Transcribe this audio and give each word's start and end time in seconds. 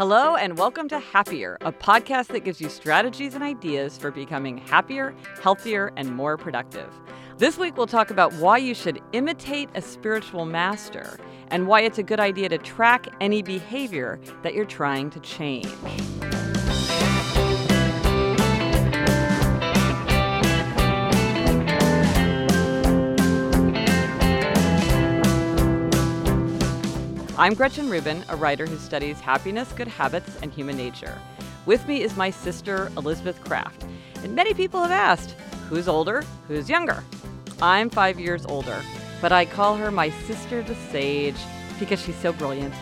Hello, 0.00 0.34
and 0.34 0.56
welcome 0.56 0.88
to 0.88 0.98
Happier, 0.98 1.58
a 1.60 1.70
podcast 1.70 2.28
that 2.28 2.40
gives 2.40 2.58
you 2.58 2.70
strategies 2.70 3.34
and 3.34 3.44
ideas 3.44 3.98
for 3.98 4.10
becoming 4.10 4.56
happier, 4.56 5.14
healthier, 5.42 5.92
and 5.98 6.16
more 6.16 6.38
productive. 6.38 6.90
This 7.36 7.58
week, 7.58 7.76
we'll 7.76 7.86
talk 7.86 8.10
about 8.10 8.32
why 8.36 8.56
you 8.56 8.72
should 8.72 9.02
imitate 9.12 9.68
a 9.74 9.82
spiritual 9.82 10.46
master 10.46 11.18
and 11.48 11.66
why 11.66 11.82
it's 11.82 11.98
a 11.98 12.02
good 12.02 12.18
idea 12.18 12.48
to 12.48 12.56
track 12.56 13.08
any 13.20 13.42
behavior 13.42 14.18
that 14.40 14.54
you're 14.54 14.64
trying 14.64 15.10
to 15.10 15.20
change. 15.20 15.68
I'm 27.40 27.54
Gretchen 27.54 27.88
Rubin, 27.88 28.22
a 28.28 28.36
writer 28.36 28.66
who 28.66 28.76
studies 28.76 29.18
happiness, 29.18 29.72
good 29.72 29.88
habits, 29.88 30.36
and 30.42 30.52
human 30.52 30.76
nature. 30.76 31.18
With 31.64 31.88
me 31.88 32.02
is 32.02 32.14
my 32.14 32.28
sister, 32.28 32.92
Elizabeth 32.98 33.42
Craft. 33.42 33.86
And 34.16 34.34
many 34.34 34.52
people 34.52 34.82
have 34.82 34.90
asked, 34.90 35.30
who's 35.70 35.88
older, 35.88 36.22
who's 36.48 36.68
younger? 36.68 37.02
I'm 37.62 37.88
five 37.88 38.20
years 38.20 38.44
older, 38.44 38.78
but 39.22 39.32
I 39.32 39.46
call 39.46 39.74
her 39.76 39.90
my 39.90 40.10
sister 40.10 40.62
the 40.62 40.74
sage 40.90 41.38
because 41.78 42.02
she's 42.02 42.16
so 42.16 42.34
brilliant. 42.34 42.74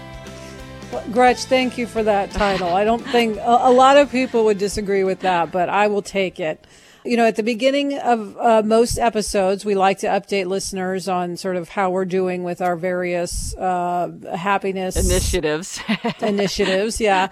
Well, 0.91 1.05
Gretch, 1.13 1.45
thank 1.45 1.79
you 1.79 1.87
for 1.87 2.03
that 2.03 2.33
title. 2.33 2.71
I 2.75 2.83
don't 2.83 3.07
think 3.13 3.37
a, 3.37 3.59
a 3.61 3.71
lot 3.71 3.97
of 3.97 4.11
people 4.11 4.45
would 4.47 4.59
disagree 4.59 5.05
with 5.05 5.21
that, 5.21 5.53
but 5.53 5.69
I 5.69 5.87
will 5.87 6.03
take 6.03 6.41
it. 6.41 6.67
You 7.05 7.17
know, 7.17 7.27
at 7.27 7.37
the 7.37 7.43
beginning 7.43 7.97
of 7.99 8.37
uh, 8.39 8.63
most 8.65 8.99
episodes, 8.99 9.65
we 9.65 9.75
like 9.75 9.99
to 9.99 10.07
update 10.09 10.47
listeners 10.47 11.09
on 11.09 11.37
sort 11.37 11.57
of 11.57 11.69
how 11.71 11.91
we're 11.91 12.05
doing 12.05 12.43
with 12.43 12.61
our 12.61 12.77
various 12.77 13.55
uh, 13.57 14.11
happiness 14.37 14.97
Initiatives. 14.97 15.81
initiatives. 16.21 17.01
Yeah. 17.01 17.29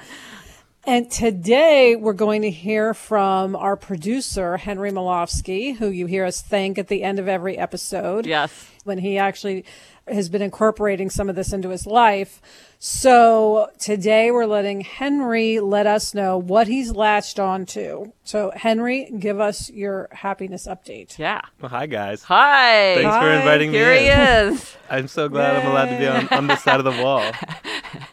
And 0.84 1.10
today 1.10 1.96
we're 1.96 2.12
going 2.12 2.42
to 2.42 2.50
hear 2.50 2.94
from 2.94 3.56
our 3.56 3.76
producer, 3.76 4.56
Henry 4.56 4.92
Molofsky, 4.92 5.76
who 5.76 5.88
you 5.88 6.06
hear 6.06 6.24
us 6.24 6.40
thank 6.40 6.78
at 6.78 6.86
the 6.86 7.02
end 7.02 7.18
of 7.18 7.26
every 7.26 7.58
episode. 7.58 8.24
yes. 8.24 8.70
When 8.86 8.98
he 8.98 9.18
actually 9.18 9.64
has 10.08 10.28
been 10.28 10.40
incorporating 10.42 11.10
some 11.10 11.28
of 11.28 11.34
this 11.34 11.52
into 11.52 11.70
his 11.70 11.84
life. 11.86 12.40
So 12.78 13.68
today 13.80 14.30
we're 14.30 14.46
letting 14.46 14.82
Henry 14.82 15.58
let 15.58 15.88
us 15.88 16.14
know 16.14 16.38
what 16.38 16.68
he's 16.68 16.92
latched 16.92 17.40
on 17.40 17.66
to. 17.66 18.12
So 18.22 18.52
Henry, 18.54 19.10
give 19.18 19.40
us 19.40 19.68
your 19.70 20.08
happiness 20.12 20.68
update. 20.68 21.18
Yeah. 21.18 21.40
Well, 21.60 21.70
hi 21.70 21.86
guys. 21.86 22.22
Hi. 22.22 22.94
Thanks 22.94 23.16
for 23.16 23.22
Hi. 23.22 23.36
inviting 23.38 23.72
me 23.72 23.78
Here 23.78 23.94
he 23.98 24.06
in. 24.08 24.52
is. 24.54 24.76
I'm 24.90 25.08
so 25.08 25.28
glad 25.28 25.56
I'm 25.56 25.66
allowed 25.66 25.86
to 25.86 25.98
be 25.98 26.06
on, 26.06 26.28
on 26.28 26.46
this 26.46 26.62
side 26.62 26.78
of 26.80 26.84
the 26.84 27.02
wall. 27.02 27.24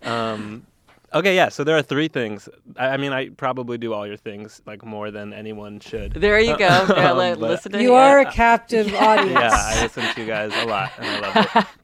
Um, 0.03 0.65
okay, 1.13 1.35
yeah. 1.35 1.49
So 1.49 1.63
there 1.63 1.77
are 1.77 1.81
three 1.81 2.07
things. 2.07 2.49
I, 2.77 2.89
I 2.89 2.97
mean, 2.97 3.13
I 3.13 3.29
probably 3.29 3.77
do 3.77 3.93
all 3.93 4.05
your 4.07 4.17
things 4.17 4.61
like 4.65 4.83
more 4.85 5.11
than 5.11 5.33
anyone 5.33 5.79
should. 5.79 6.13
There 6.13 6.39
you 6.39 6.57
go. 6.57 6.65
Yeah, 6.65 7.11
Um, 7.11 7.17
li- 7.17 7.33
listen 7.35 7.71
to 7.73 7.81
You 7.81 7.89
him. 7.89 7.95
are 7.95 8.19
a 8.19 8.31
captive 8.31 8.93
audience. 9.09 9.31
Yeah, 9.39 9.49
I 9.53 9.81
listen 9.83 10.03
to 10.13 10.21
you 10.21 10.27
guys 10.27 10.51
a 10.55 10.65
lot, 10.65 10.91
and 10.97 11.25
I 11.25 11.33
love 11.33 11.49
it. 11.55 11.65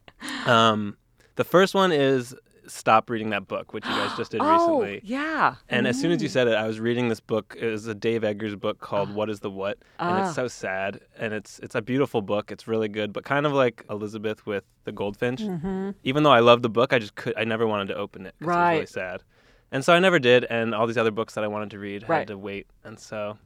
Um, 0.49 0.97
the 1.35 1.43
first 1.45 1.73
one 1.73 1.91
is 1.93 2.35
stop 2.69 3.09
reading 3.09 3.29
that 3.31 3.47
book, 3.47 3.73
which 3.73 3.85
you 3.85 3.91
guys 3.91 4.15
just 4.15 4.31
did 4.31 4.41
oh, 4.43 4.51
recently. 4.81 5.01
yeah. 5.03 5.55
And 5.69 5.87
as 5.87 5.99
soon 5.99 6.11
as 6.11 6.21
you 6.21 6.29
said 6.29 6.47
it, 6.47 6.53
I 6.55 6.65
was 6.67 6.79
reading 6.79 7.09
this 7.09 7.19
book. 7.19 7.55
It 7.59 7.67
was 7.67 7.87
a 7.87 7.95
Dave 7.95 8.23
Eggers 8.23 8.55
book 8.55 8.79
called 8.79 9.13
"What 9.13 9.29
Is 9.29 9.39
the 9.41 9.49
What," 9.51 9.77
and 9.99 10.09
Ah. 10.19 10.25
it's 10.27 10.35
so 10.35 10.47
sad. 10.47 11.01
And 11.17 11.33
it's 11.33 11.59
it's 11.59 11.75
a 11.75 11.81
beautiful 11.81 12.21
book. 12.21 12.51
It's 12.51 12.67
really 12.67 12.87
good, 12.89 13.11
but 13.13 13.23
kind 13.25 13.45
of 13.45 13.53
like 13.53 13.83
Elizabeth 13.89 14.45
with 14.45 14.63
the 14.85 14.91
Goldfinch. 14.91 15.41
Mm-hmm. 15.41 15.91
Even 16.03 16.23
though 16.23 16.31
I 16.31 16.39
love 16.39 16.61
the 16.61 16.69
book, 16.69 16.93
I 16.93 16.99
just 16.99 17.15
could 17.15 17.33
I 17.37 17.43
never 17.43 17.65
wanted 17.67 17.87
to 17.89 17.95
open 17.95 18.25
it. 18.25 18.35
'cause 18.39 18.41
It 18.41 18.45
was 18.47 18.55
Right. 18.55 18.73
really 18.75 18.85
sad, 18.85 19.23
and 19.71 19.83
so 19.83 19.93
I 19.93 19.99
never 19.99 20.19
did. 20.19 20.45
And 20.49 20.73
all 20.75 20.87
these 20.87 20.97
other 20.97 21.11
books 21.11 21.33
that 21.35 21.43
I 21.43 21.47
wanted 21.47 21.71
to 21.71 21.79
read 21.79 22.07
Right. 22.07 22.19
had 22.19 22.27
to 22.29 22.37
wait, 22.37 22.67
and 22.83 22.99
so. 22.99 23.37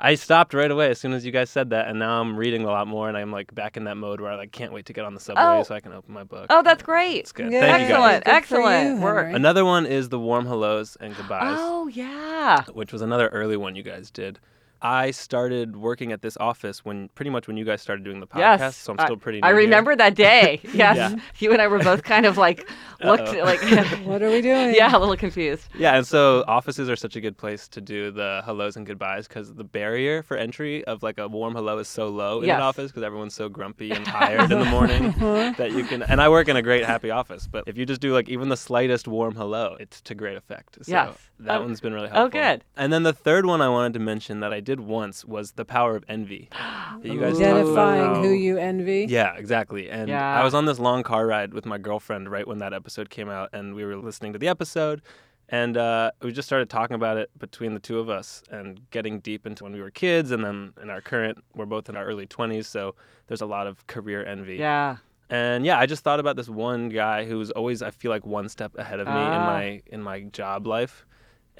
I 0.00 0.14
stopped 0.14 0.54
right 0.54 0.70
away 0.70 0.90
as 0.90 1.00
soon 1.00 1.12
as 1.12 1.26
you 1.26 1.32
guys 1.32 1.50
said 1.50 1.70
that, 1.70 1.88
and 1.88 1.98
now 1.98 2.20
I'm 2.20 2.36
reading 2.36 2.62
a 2.64 2.68
lot 2.68 2.86
more, 2.86 3.08
and 3.08 3.16
I'm 3.16 3.32
like 3.32 3.52
back 3.54 3.76
in 3.76 3.84
that 3.84 3.96
mode 3.96 4.20
where 4.20 4.30
I 4.30 4.36
like 4.36 4.52
can't 4.52 4.72
wait 4.72 4.86
to 4.86 4.92
get 4.92 5.04
on 5.04 5.14
the 5.14 5.20
subway 5.20 5.42
Oh. 5.42 5.62
so 5.64 5.74
I 5.74 5.80
can 5.80 5.92
open 5.92 6.14
my 6.14 6.22
book. 6.22 6.46
Oh, 6.50 6.62
that's 6.62 6.82
great. 6.84 7.16
It's 7.18 7.32
good. 7.32 7.50
Yeah. 7.52 7.60
Thank 7.60 7.82
you 7.82 7.88
guys. 7.96 8.22
Excellent. 8.24 8.24
Good 8.24 8.32
Excellent 8.32 8.96
you, 8.98 9.02
work. 9.02 9.34
Another 9.34 9.64
one 9.64 9.86
is 9.86 10.08
the 10.08 10.18
warm 10.20 10.46
hellos 10.46 10.96
and 11.00 11.16
goodbyes 11.16 11.56
Oh, 11.58 11.88
yeah. 11.88 12.62
which 12.72 12.92
was 12.92 13.02
another 13.02 13.26
early 13.28 13.56
one 13.56 13.74
you 13.74 13.82
guys 13.82 14.10
did. 14.10 14.38
I 14.80 15.10
started 15.10 15.76
working 15.76 16.12
at 16.12 16.22
this 16.22 16.36
office 16.38 16.84
when 16.84 17.08
pretty 17.10 17.30
much 17.30 17.46
when 17.48 17.56
you 17.56 17.64
guys 17.64 17.82
started 17.82 18.04
doing 18.04 18.20
the 18.20 18.26
podcast, 18.26 18.58
Yes. 18.58 18.76
so 18.76 18.92
I'm 18.92 19.00
I- 19.00 19.04
still 19.06 19.16
pretty. 19.16 19.42
I 19.42 19.48
new 19.50 19.56
here. 19.58 19.64
remember 19.64 19.96
that 19.96 20.14
day. 20.14 20.60
Yes. 20.72 20.96
Yeah. 20.96 21.16
You 21.38 21.52
and 21.52 21.60
I 21.60 21.66
were 21.66 21.80
both 21.80 22.02
kind 22.04 22.24
of 22.26 22.36
like 22.38 22.68
looked 23.02 23.28
Uh-oh. 23.28 23.44
like 23.44 23.60
What 24.06 24.22
are 24.22 24.30
we 24.30 24.40
doing? 24.40 24.74
yeah, 24.74 24.96
a 24.96 24.98
little 24.98 25.16
confused. 25.16 25.68
Yeah, 25.76 25.96
and 25.96 26.06
so 26.06 26.44
offices 26.46 26.88
are 26.88 26.96
such 26.96 27.16
a 27.16 27.20
good 27.20 27.36
place 27.36 27.66
to 27.68 27.80
do 27.80 28.10
the 28.10 28.42
hellos 28.44 28.76
and 28.76 28.86
goodbyes 28.86 29.26
because 29.26 29.52
the 29.54 29.64
barrier 29.64 30.22
for 30.22 30.36
entry 30.36 30.84
of 30.84 31.02
like 31.02 31.18
a 31.18 31.26
warm 31.28 31.54
hello 31.54 31.78
is 31.78 31.88
so 31.88 32.08
low 32.08 32.40
in 32.40 32.46
Yes. 32.46 32.56
an 32.56 32.62
office 32.62 32.90
because 32.90 33.02
everyone's 33.02 33.34
so 33.34 33.48
grumpy 33.48 33.90
and 33.90 34.04
tired 34.04 34.50
in 34.52 34.58
the 34.58 34.64
morning 34.66 35.06
Uh-huh. 35.06 35.52
that 35.58 35.72
you 35.72 35.84
can. 35.84 36.02
And 36.02 36.20
I 36.20 36.28
work 36.28 36.48
in 36.48 36.56
a 36.56 36.62
great 36.62 36.84
happy 36.84 37.10
office, 37.10 37.48
but 37.50 37.64
if 37.66 37.76
you 37.76 37.84
just 37.86 38.00
do 38.00 38.12
like 38.12 38.28
even 38.28 38.48
the 38.48 38.56
slightest 38.56 39.08
warm 39.08 39.34
hello, 39.34 39.76
it's 39.80 40.00
to 40.02 40.14
great 40.14 40.36
effect. 40.36 40.76
So 40.84 40.92
Yes. 40.92 41.16
that 41.40 41.58
Oh. 41.58 41.62
one's 41.62 41.80
been 41.80 41.92
really 41.94 42.08
helpful. 42.08 42.26
Oh, 42.26 42.42
good. 42.42 42.64
And 42.76 42.92
then 42.92 43.02
the 43.02 43.12
third 43.12 43.46
one 43.46 43.60
I 43.60 43.68
wanted 43.68 43.94
to 43.94 43.98
mention 44.00 44.40
that 44.40 44.52
I 44.52 44.60
did 44.68 44.80
once 44.80 45.24
was 45.24 45.52
the 45.52 45.64
power 45.64 45.96
of 45.96 46.04
envy. 46.08 46.48
you 47.02 47.18
guys 47.20 47.40
Identifying 47.40 48.22
who 48.22 48.30
you 48.30 48.58
envy. 48.58 49.06
yeah, 49.08 49.34
exactly. 49.36 49.88
And 49.90 50.08
Yeah. 50.08 50.40
I 50.40 50.44
was 50.44 50.54
on 50.54 50.64
this 50.66 50.78
long 50.78 51.02
car 51.02 51.26
ride 51.26 51.54
with 51.54 51.64
my 51.66 51.78
girlfriend 51.78 52.30
right 52.30 52.46
when 52.46 52.58
that 52.58 52.72
episode 52.72 53.08
came 53.10 53.28
out, 53.28 53.48
and 53.52 53.74
we 53.74 53.84
were 53.84 53.96
listening 53.96 54.32
to 54.34 54.38
the 54.38 54.48
episode, 54.48 55.00
and 55.48 55.76
uh, 55.76 56.10
we 56.22 56.32
just 56.32 56.46
started 56.46 56.68
talking 56.68 56.94
about 56.94 57.16
it 57.16 57.30
between 57.38 57.72
the 57.74 57.80
two 57.80 57.98
of 57.98 58.08
us 58.10 58.42
and 58.50 58.80
getting 58.90 59.20
deep 59.20 59.46
into 59.46 59.64
when 59.64 59.72
we 59.72 59.80
were 59.80 59.90
kids, 59.90 60.30
and 60.30 60.44
then 60.44 60.72
in 60.82 60.90
our 60.90 61.00
current, 61.00 61.38
we're 61.54 61.66
both 61.66 61.88
in 61.88 61.96
our 61.96 62.04
early 62.04 62.26
20s, 62.26 62.66
so 62.66 62.94
there's 63.28 63.40
a 63.40 63.46
lot 63.46 63.66
of 63.66 63.86
career 63.86 64.24
envy. 64.26 64.56
Yeah. 64.56 64.96
And 65.30 65.64
yeah, 65.66 65.78
I 65.78 65.86
just 65.86 66.04
thought 66.04 66.20
about 66.20 66.36
this 66.36 66.48
one 66.48 66.88
guy 66.90 67.24
who's 67.26 67.50
always, 67.50 67.80
I 67.82 67.90
feel 67.90 68.10
like, 68.10 68.24
one 68.26 68.48
step 68.48 68.72
ahead 68.78 69.00
of 69.00 69.06
me 69.06 69.12
in 69.12 69.18
Ah. 69.18 69.46
my 69.46 69.82
in 69.86 70.02
my 70.02 70.20
job 70.40 70.66
life. 70.66 71.06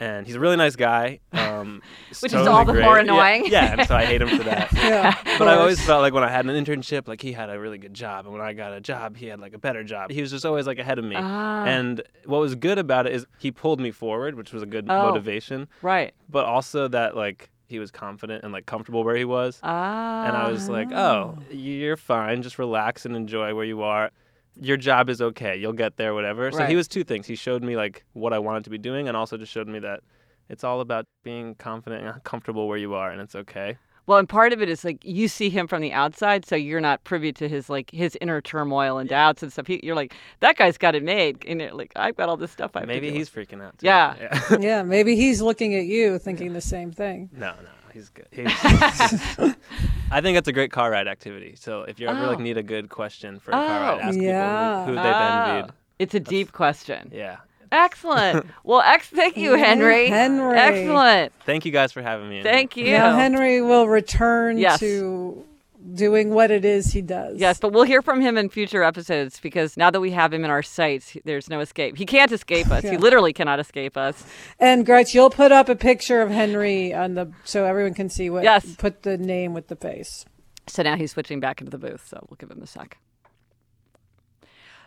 And 0.01 0.27
he's 0.27 0.37
a 0.37 0.41
really 0.41 0.57
nice 0.57 0.77
guy, 0.77 1.19
um, 1.33 1.83
Which 2.21 2.33
is 2.33 2.47
all 2.47 2.65
the 2.65 2.73
great. 2.73 2.85
more 2.85 2.99
annoying. 2.99 3.47
Yeah, 3.47 3.73
and 3.79 3.89
so 3.89 3.97
I 3.97 4.05
hate 4.05 4.23
him 4.23 4.29
for 4.29 4.45
that. 4.45 4.73
Yeah. 4.79 5.15
But 5.39 5.49
I 5.49 5.57
always 5.57 5.85
felt 5.85 6.03
like 6.03 6.13
when 6.15 6.23
I 6.23 6.29
had 6.31 6.47
an 6.47 6.53
internship, 6.65 7.09
like 7.09 7.21
he 7.21 7.33
had 7.33 7.51
a 7.51 7.59
really 7.59 7.79
good 7.79 7.95
job, 7.95 8.25
and 8.27 8.33
when 8.33 8.41
I 8.43 8.53
got 8.53 8.73
a 8.73 8.81
job, 8.81 9.17
he 9.17 9.27
had 9.27 9.41
like 9.41 9.55
a 9.55 9.59
better 9.59 9.83
job. 9.83 10.11
He 10.13 10.21
was 10.21 10.31
just 10.31 10.47
always 10.47 10.67
like 10.69 10.79
ahead 10.79 10.99
of 11.01 11.05
me. 11.05 11.17
Ah. 11.19 11.65
And 11.65 12.01
what 12.27 12.39
was 12.41 12.55
good 12.55 12.79
about 12.79 13.07
it 13.09 13.13
is 13.15 13.27
he 13.39 13.51
pulled 13.51 13.81
me 13.81 13.91
forward, 13.91 14.37
which 14.37 14.53
was 14.53 14.63
a 14.63 14.67
good 14.67 14.87
Oh. 14.89 15.09
motivation, 15.09 15.69
Right. 15.83 16.15
but 16.29 16.45
also 16.45 16.87
that 16.89 17.17
like 17.17 17.51
he 17.67 17.79
was 17.79 17.91
confident 17.91 18.45
and 18.45 18.53
like 18.53 18.67
comfortable 18.67 19.03
where 19.05 19.17
he 19.17 19.25
was. 19.27 19.59
Ah. 19.65 20.27
And 20.29 20.37
I 20.37 20.49
was 20.51 20.69
like, 20.69 20.91
oh, 20.93 21.37
you're 21.51 21.97
fine. 21.99 22.43
Just 22.43 22.59
relax 22.59 23.05
and 23.05 23.15
enjoy 23.17 23.55
where 23.55 23.65
you 23.67 23.83
are. 23.83 24.11
Your 24.61 24.77
job 24.77 25.09
is 25.09 25.21
okay. 25.21 25.57
You'll 25.57 25.73
get 25.73 25.97
there, 25.97 26.15
whatever. 26.15 26.51
So 26.51 26.59
Right. 26.59 26.69
he 26.69 26.77
was 26.77 26.89
two 26.89 27.05
things. 27.05 27.27
He 27.27 27.37
showed 27.37 27.63
me 27.63 27.77
like 27.77 28.05
what 28.13 28.33
I 28.33 28.39
wanted 28.39 28.65
to 28.65 28.71
be 28.71 28.79
doing, 28.79 29.09
and 29.09 29.17
also 29.17 29.37
just 29.37 29.53
showed 29.53 29.69
me 29.69 29.79
that 29.81 30.01
it's 30.49 30.65
all 30.65 30.81
about 30.81 31.07
being 31.25 31.55
confident 31.57 32.05
and 32.07 32.25
comfortable 32.25 32.67
where 32.69 32.79
you 32.79 32.95
are, 32.95 33.11
and 33.11 33.21
it's 33.21 33.35
okay. 33.35 33.77
Well, 34.07 34.17
and 34.19 34.27
part 34.27 34.55
of 34.55 34.63
it 34.63 34.71
is 34.71 34.85
like 34.87 35.05
you 35.05 35.29
see 35.29 35.51
him 35.51 35.67
from 35.69 35.83
the 35.83 35.93
outside, 35.93 36.47
so 36.47 36.57
you're 36.57 36.81
not 36.81 37.05
privy 37.05 37.31
to 37.35 37.47
his 37.47 37.69
like 37.69 37.91
his 37.91 38.17
inner 38.23 38.41
turmoil 38.41 38.97
and 38.97 39.07
doubts 39.07 39.43
and 39.43 39.53
stuff. 39.53 39.67
He, 39.67 39.81
you're 39.83 39.95
like, 39.95 40.15
that 40.41 40.57
guy's 40.57 40.79
got 40.79 40.95
it 40.95 41.03
made, 41.03 41.45
and 41.47 41.61
you're 41.61 41.75
like, 41.75 41.93
I've 41.95 42.17
got 42.17 42.31
all 42.31 42.39
this 42.39 42.51
stuff. 42.51 42.71
I 42.75 42.81
have 42.81 42.89
Maybe 42.89 43.11
he's 43.11 43.31
with." 43.35 43.49
freaking 43.49 43.63
out. 43.63 43.77
Too. 43.79 43.85
Yeah. 43.87 44.15
yeah. 44.51 44.57
Yeah, 44.59 44.83
maybe 44.83 45.15
he's 45.15 45.43
looking 45.43 45.75
at 45.75 45.85
you 45.85 46.19
thinking 46.19 46.55
the 46.55 46.63
same 46.63 46.91
thing. 46.91 47.29
No, 47.35 47.53
no, 47.63 47.69
he's 47.99 48.09
good. 48.11 48.27
He's, 48.31 48.47
I 50.11 50.21
think 50.21 50.39
it's 50.39 50.49
a 50.49 50.53
great 50.53 50.71
car 50.73 50.91
ride 50.91 51.09
activity. 51.09 51.55
So 51.57 51.83
if 51.83 51.99
you 52.01 52.09
ever 52.09 52.27
like 52.27 52.39
Oh. 52.39 52.43
need 52.43 52.57
a 52.57 52.63
good 52.63 52.89
question 52.89 53.39
for 53.41 53.51
a 53.51 53.55
car 53.55 53.67
ride, 53.81 53.99
Oh. 53.99 54.01
ask 54.09 54.19
Yeah. 54.19 54.41
people 54.43 54.85
who, 54.85 54.91
who 54.91 54.95
they've 54.97 55.15
Ah, 55.15 55.57
envied. 55.57 55.73
It's 55.99 56.15
a 56.15 56.21
deep 56.21 56.53
question. 56.53 57.11
Yeah. 57.13 57.37
Excellent. 57.73 58.47
well, 58.65 58.81
ex- 58.81 59.09
thank 59.09 59.37
you, 59.37 59.55
Henry. 59.55 60.09
Henry. 60.09 60.57
Excellent. 60.59 61.33
Thank 61.45 61.65
you 61.67 61.73
guys 61.73 61.93
for 61.93 62.01
having 62.01 62.29
me. 62.31 62.43
Thank 62.43 62.77
you. 62.77 62.93
Now 62.93 63.17
Henry 63.17 63.61
will 63.61 63.89
return 63.89 64.57
Yes. 64.59 64.79
to 64.81 65.45
doing 65.95 66.31
what 66.31 66.51
it 66.51 66.65
is 66.65 66.93
he 66.93 67.03
does. 67.03 67.39
Yes, 67.39 67.59
but 67.59 67.73
we'll 67.73 67.85
hear 67.85 68.03
from 68.03 68.21
him 68.21 68.37
in 68.37 68.49
future 68.49 68.83
episodes 68.83 69.41
because 69.41 69.77
now 69.77 69.91
that 69.91 70.01
we 70.01 70.11
have 70.13 70.33
him 70.33 70.45
in 70.45 70.51
our 70.51 70.63
sights, 70.63 71.17
there's 71.25 71.49
no 71.49 71.61
escape. 71.61 71.97
He 71.97 72.07
can't 72.07 72.33
escape 72.33 72.71
us. 72.71 72.83
He 72.83 72.97
literally 72.99 73.33
cannot 73.33 73.61
escape 73.61 73.97
us. 73.97 74.25
And 74.59 74.85
Gretch, 74.85 75.15
you'll 75.15 75.31
put 75.31 75.53
up 75.53 75.69
a 75.69 75.77
picture 75.77 76.23
of 76.23 76.31
Henry 76.31 76.93
on 76.95 77.15
the 77.15 77.33
so 77.45 77.65
everyone 77.65 77.95
can 77.95 78.09
see 78.09 78.31
what. 78.31 78.45
Yes. 78.45 78.77
Put 78.77 79.03
the 79.03 79.19
name 79.19 79.55
with 79.55 79.69
the 79.69 79.77
face. 79.77 80.25
So 80.67 80.83
now 80.83 80.97
he's 80.97 81.13
switching 81.13 81.41
back 81.41 81.61
into 81.61 81.71
the 81.71 81.79
booth. 81.79 82.07
So 82.07 82.25
we'll 82.29 82.37
give 82.37 82.51
him 82.51 82.63
a 82.63 82.67
sec. 82.67 82.99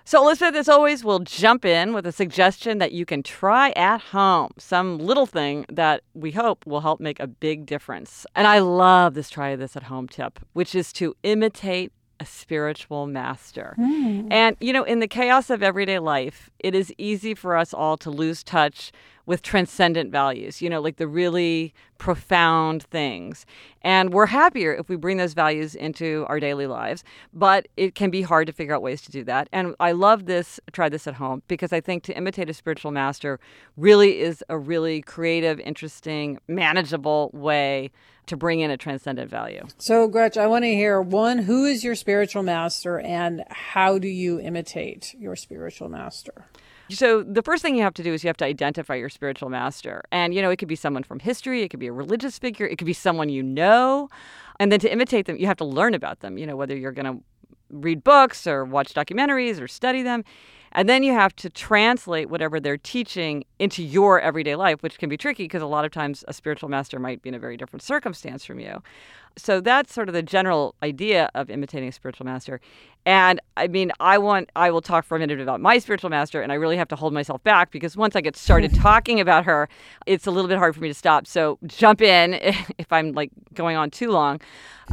So, 0.03 0.21
Elizabeth, 0.23 0.55
as 0.55 0.67
always, 0.67 1.03
we'll 1.03 1.19
jump 1.19 1.63
in 1.63 1.93
with 1.93 2.05
a 2.07 2.11
suggestion 2.11 2.79
that 2.79 2.91
you 2.91 3.05
can 3.05 3.21
try 3.23 3.71
at 3.71 4.01
home, 4.01 4.51
some 4.57 4.97
little 4.97 5.25
thing 5.25 5.65
that 5.69 6.01
we 6.13 6.31
hope 6.31 6.65
will 6.65 6.81
help 6.81 6.99
make 6.99 7.19
a 7.19 7.27
big 7.27 7.65
difference. 7.65 8.25
And 8.35 8.47
I 8.47 8.59
love 8.59 9.13
this 9.13 9.29
try 9.29 9.55
this 9.55 9.75
at 9.75 9.83
home 9.83 10.07
tip, 10.07 10.39
which 10.53 10.73
is 10.73 10.91
to 10.93 11.15
imitate 11.23 11.91
a 12.19 12.25
spiritual 12.25 13.07
master. 13.07 13.73
Hmm. 13.77 14.27
And, 14.31 14.55
you 14.59 14.73
know, 14.73 14.83
in 14.83 14.99
the 14.99 15.07
chaos 15.07 15.49
of 15.49 15.63
everyday 15.63 15.97
life, 15.97 16.51
it 16.59 16.75
is 16.75 16.93
easy 16.99 17.33
for 17.33 17.57
us 17.57 17.73
all 17.73 17.97
to 17.97 18.11
lose 18.11 18.43
touch 18.43 18.91
with 19.31 19.41
transcendent 19.41 20.11
values, 20.11 20.61
you 20.61 20.69
know, 20.69 20.81
like 20.81 20.97
the 20.97 21.07
really 21.07 21.73
profound 21.97 22.83
things. 22.83 23.45
And 23.81 24.13
we're 24.13 24.25
happier 24.25 24.73
if 24.73 24.89
we 24.89 24.97
bring 24.97 25.15
those 25.15 25.33
values 25.33 25.73
into 25.73 26.25
our 26.27 26.37
daily 26.37 26.67
lives, 26.67 27.05
but 27.31 27.69
it 27.77 27.95
can 27.95 28.09
be 28.09 28.23
hard 28.23 28.47
to 28.47 28.51
figure 28.51 28.75
out 28.75 28.81
ways 28.81 29.01
to 29.03 29.09
do 29.09 29.23
that. 29.23 29.47
And 29.53 29.73
I 29.79 29.93
love 29.93 30.25
this, 30.25 30.59
try 30.73 30.89
this 30.89 31.07
at 31.07 31.13
home, 31.13 31.43
because 31.47 31.71
I 31.71 31.79
think 31.79 32.03
to 32.03 32.17
imitate 32.17 32.49
a 32.49 32.53
spiritual 32.53 32.91
master 32.91 33.39
really 33.77 34.19
is 34.19 34.43
a 34.49 34.57
really 34.57 35.01
creative, 35.01 35.61
interesting, 35.61 36.37
manageable 36.49 37.31
way 37.33 37.89
to 38.25 38.35
bring 38.35 38.59
in 38.59 38.69
a 38.69 38.75
transcendent 38.75 39.31
value. 39.31 39.65
So, 39.77 40.09
Gretch, 40.09 40.35
I 40.35 40.47
want 40.47 40.65
to 40.65 40.73
hear 40.73 40.99
one, 40.99 41.37
who 41.37 41.63
is 41.63 41.85
your 41.85 41.95
spiritual 41.95 42.43
master 42.43 42.99
and 42.99 43.45
how 43.49 43.97
do 43.97 44.09
you 44.09 44.41
imitate 44.41 45.15
your 45.17 45.37
spiritual 45.37 45.87
master? 45.87 46.47
So 46.91 47.23
the 47.23 47.41
first 47.41 47.61
thing 47.61 47.75
you 47.75 47.83
have 47.83 47.93
to 47.95 48.03
do 48.03 48.13
is 48.13 48.23
you 48.23 48.27
have 48.27 48.37
to 48.37 48.45
identify 48.45 48.95
your 48.95 49.09
spiritual 49.09 49.49
master. 49.49 50.03
And 50.11 50.33
you 50.33 50.41
know, 50.41 50.49
it 50.49 50.57
could 50.57 50.67
be 50.67 50.75
someone 50.75 51.03
from 51.03 51.19
history, 51.19 51.63
it 51.63 51.69
could 51.69 51.79
be 51.79 51.87
a 51.87 51.93
religious 51.93 52.37
figure, 52.37 52.65
it 52.67 52.77
could 52.77 52.85
be 52.85 52.93
someone 52.93 53.29
you 53.29 53.43
know. 53.43 54.09
And 54.59 54.71
then 54.71 54.79
to 54.81 54.91
imitate 54.91 55.25
them, 55.25 55.37
you 55.37 55.47
have 55.47 55.57
to 55.57 55.65
learn 55.65 55.93
about 55.93 56.19
them, 56.19 56.37
you 56.37 56.45
know, 56.45 56.55
whether 56.55 56.75
you're 56.75 56.91
going 56.91 57.17
to 57.17 57.23
read 57.69 58.03
books 58.03 58.45
or 58.45 58.65
watch 58.65 58.93
documentaries 58.93 59.61
or 59.61 59.67
study 59.67 60.03
them. 60.03 60.23
And 60.73 60.87
then 60.87 61.03
you 61.03 61.13
have 61.13 61.35
to 61.37 61.49
translate 61.49 62.29
whatever 62.29 62.59
they're 62.59 62.77
teaching 62.77 63.43
into 63.59 63.83
your 63.83 64.19
everyday 64.21 64.55
life, 64.55 64.81
which 64.81 64.97
can 64.97 65.09
be 65.09 65.17
tricky 65.17 65.43
because 65.43 65.61
a 65.61 65.67
lot 65.67 65.85
of 65.85 65.91
times 65.91 66.23
a 66.27 66.33
spiritual 66.33 66.69
master 66.69 66.99
might 66.99 67.21
be 67.21 67.29
in 67.29 67.35
a 67.35 67.39
very 67.39 67.57
different 67.57 67.83
circumstance 67.83 68.45
from 68.45 68.59
you. 68.59 68.81
So 69.37 69.61
that's 69.61 69.93
sort 69.93 70.09
of 70.09 70.13
the 70.13 70.23
general 70.23 70.75
idea 70.83 71.29
of 71.35 71.49
imitating 71.49 71.89
a 71.89 71.91
spiritual 71.91 72.25
master. 72.25 72.59
And 73.05 73.39
I 73.57 73.67
mean, 73.67 73.91
I 73.99 74.17
want, 74.17 74.51
I 74.55 74.69
will 74.69 74.81
talk 74.81 75.05
for 75.05 75.15
a 75.15 75.19
minute 75.19 75.39
about 75.39 75.59
my 75.59 75.79
spiritual 75.79 76.09
master, 76.09 76.41
and 76.41 76.51
I 76.51 76.55
really 76.55 76.77
have 76.77 76.87
to 76.89 76.95
hold 76.95 77.13
myself 77.13 77.43
back 77.43 77.71
because 77.71 77.97
once 77.97 78.15
I 78.15 78.21
get 78.21 78.35
started 78.35 78.75
talking 78.81 79.19
about 79.19 79.45
her, 79.45 79.69
it's 80.05 80.27
a 80.27 80.31
little 80.31 80.47
bit 80.47 80.57
hard 80.57 80.75
for 80.75 80.81
me 80.81 80.87
to 80.87 80.93
stop. 80.93 81.25
So 81.25 81.57
jump 81.65 82.01
in 82.01 82.33
if 82.77 82.91
I'm 82.91 83.13
like 83.13 83.31
going 83.53 83.75
on 83.75 83.89
too 83.89 84.11
long. 84.11 84.41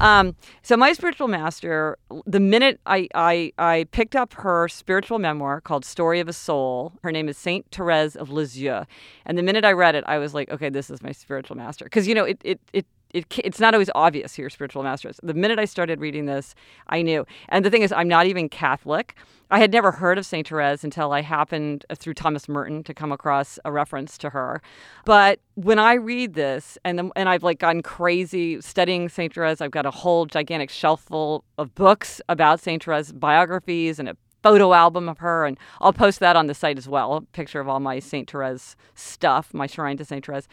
Um, 0.00 0.36
so 0.62 0.76
my 0.76 0.92
spiritual 0.92 1.28
master, 1.28 1.98
the 2.24 2.40
minute 2.40 2.80
I, 2.86 3.08
I, 3.14 3.52
I 3.58 3.86
picked 3.90 4.14
up 4.14 4.32
her 4.34 4.68
spiritual 4.68 5.18
memoir 5.18 5.60
called 5.68 5.84
Story 5.84 6.18
of 6.18 6.28
a 6.28 6.32
Soul, 6.32 6.94
her 7.02 7.12
name 7.12 7.28
is 7.28 7.36
Saint 7.36 7.66
Therese 7.70 8.16
of 8.16 8.30
Lisieux. 8.30 8.84
And 9.26 9.36
the 9.36 9.42
minute 9.42 9.66
I 9.66 9.72
read 9.72 9.94
it, 9.94 10.02
I 10.06 10.16
was 10.18 10.32
like, 10.32 10.50
okay, 10.50 10.70
this 10.70 10.88
is 10.88 11.02
my 11.02 11.12
spiritual 11.12 11.56
master. 11.56 11.84
Because, 11.84 12.08
you 12.08 12.14
know, 12.14 12.24
it, 12.24 12.40
it, 12.42 12.60
it 12.72 12.86
it, 13.14 13.24
it's 13.38 13.58
not 13.58 13.74
always 13.74 13.88
obvious 13.94 14.36
who 14.36 14.42
your 14.42 14.50
spiritual 14.50 14.82
master 14.82 15.08
is. 15.08 15.18
The 15.22 15.32
minute 15.32 15.58
I 15.58 15.64
started 15.64 15.98
reading 15.98 16.26
this, 16.26 16.54
I 16.88 17.00
knew. 17.00 17.24
And 17.48 17.64
the 17.64 17.70
thing 17.70 17.80
is, 17.80 17.90
I'm 17.90 18.06
not 18.08 18.26
even 18.26 18.50
Catholic. 18.50 19.14
I 19.50 19.60
had 19.60 19.72
never 19.72 19.92
heard 19.92 20.18
of 20.18 20.26
St. 20.26 20.46
Therese 20.46 20.84
until 20.84 21.10
I 21.12 21.22
happened 21.22 21.86
uh, 21.88 21.94
through 21.94 22.14
Thomas 22.14 22.50
Merton 22.50 22.84
to 22.84 22.92
come 22.92 23.10
across 23.10 23.58
a 23.64 23.72
reference 23.72 24.18
to 24.18 24.30
her. 24.30 24.60
But 25.06 25.40
when 25.54 25.78
I 25.78 25.94
read 25.94 26.34
this, 26.34 26.76
and 26.84 27.10
and 27.16 27.28
I've 27.30 27.42
like 27.42 27.58
gone 27.58 27.80
crazy 27.80 28.60
studying 28.60 29.08
St. 29.08 29.32
Therese, 29.32 29.62
I've 29.62 29.70
got 29.70 29.86
a 29.86 29.90
whole 29.90 30.26
gigantic 30.26 30.68
shelf 30.68 31.00
full 31.00 31.44
of 31.56 31.74
books 31.74 32.20
about 32.28 32.60
St. 32.60 32.84
Therese, 32.84 33.12
biographies, 33.12 33.98
and 33.98 34.10
a 34.10 34.16
photo 34.48 34.72
album 34.72 35.08
of 35.08 35.18
her, 35.18 35.44
and 35.44 35.58
I'll 35.80 35.92
post 35.92 36.20
that 36.20 36.36
on 36.36 36.46
the 36.46 36.54
site 36.54 36.78
as 36.78 36.88
well. 36.88 37.14
A 37.14 37.20
picture 37.20 37.60
of 37.60 37.68
all 37.68 37.80
my 37.80 37.98
St. 37.98 38.30
Therese 38.30 38.76
stuff, 38.94 39.52
my 39.52 39.66
shrine 39.66 39.98
to 39.98 40.04
St. 40.04 40.24
Therese. 40.24 40.48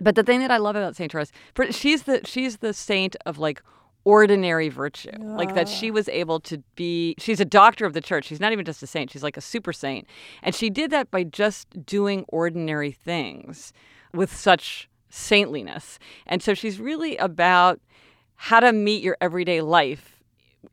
But 0.00 0.14
the 0.14 0.22
thing 0.22 0.40
that 0.40 0.50
I 0.50 0.56
love 0.56 0.76
about 0.76 0.96
Saint 0.96 1.12
Therese, 1.12 1.32
she's 1.70 2.04
the 2.04 2.20
she's 2.24 2.58
the 2.58 2.72
saint 2.72 3.16
of 3.26 3.38
like 3.38 3.62
ordinary 4.04 4.68
virtue. 4.68 5.10
Yeah. 5.12 5.36
Like 5.36 5.54
that 5.54 5.68
she 5.68 5.90
was 5.90 6.08
able 6.08 6.40
to 6.40 6.62
be 6.76 7.14
she's 7.18 7.40
a 7.40 7.44
doctor 7.44 7.84
of 7.84 7.92
the 7.92 8.00
church. 8.00 8.26
She's 8.26 8.40
not 8.40 8.52
even 8.52 8.64
just 8.64 8.82
a 8.82 8.86
saint, 8.86 9.10
she's 9.10 9.22
like 9.22 9.36
a 9.36 9.40
super 9.40 9.72
saint. 9.72 10.06
And 10.42 10.54
she 10.54 10.70
did 10.70 10.90
that 10.90 11.10
by 11.10 11.24
just 11.24 11.84
doing 11.84 12.24
ordinary 12.28 12.92
things 12.92 13.72
with 14.12 14.34
such 14.34 14.88
saintliness. 15.10 15.98
And 16.26 16.42
so 16.42 16.54
she's 16.54 16.80
really 16.80 17.16
about 17.16 17.80
how 18.36 18.60
to 18.60 18.72
meet 18.72 19.02
your 19.02 19.16
everyday 19.20 19.60
life 19.60 20.17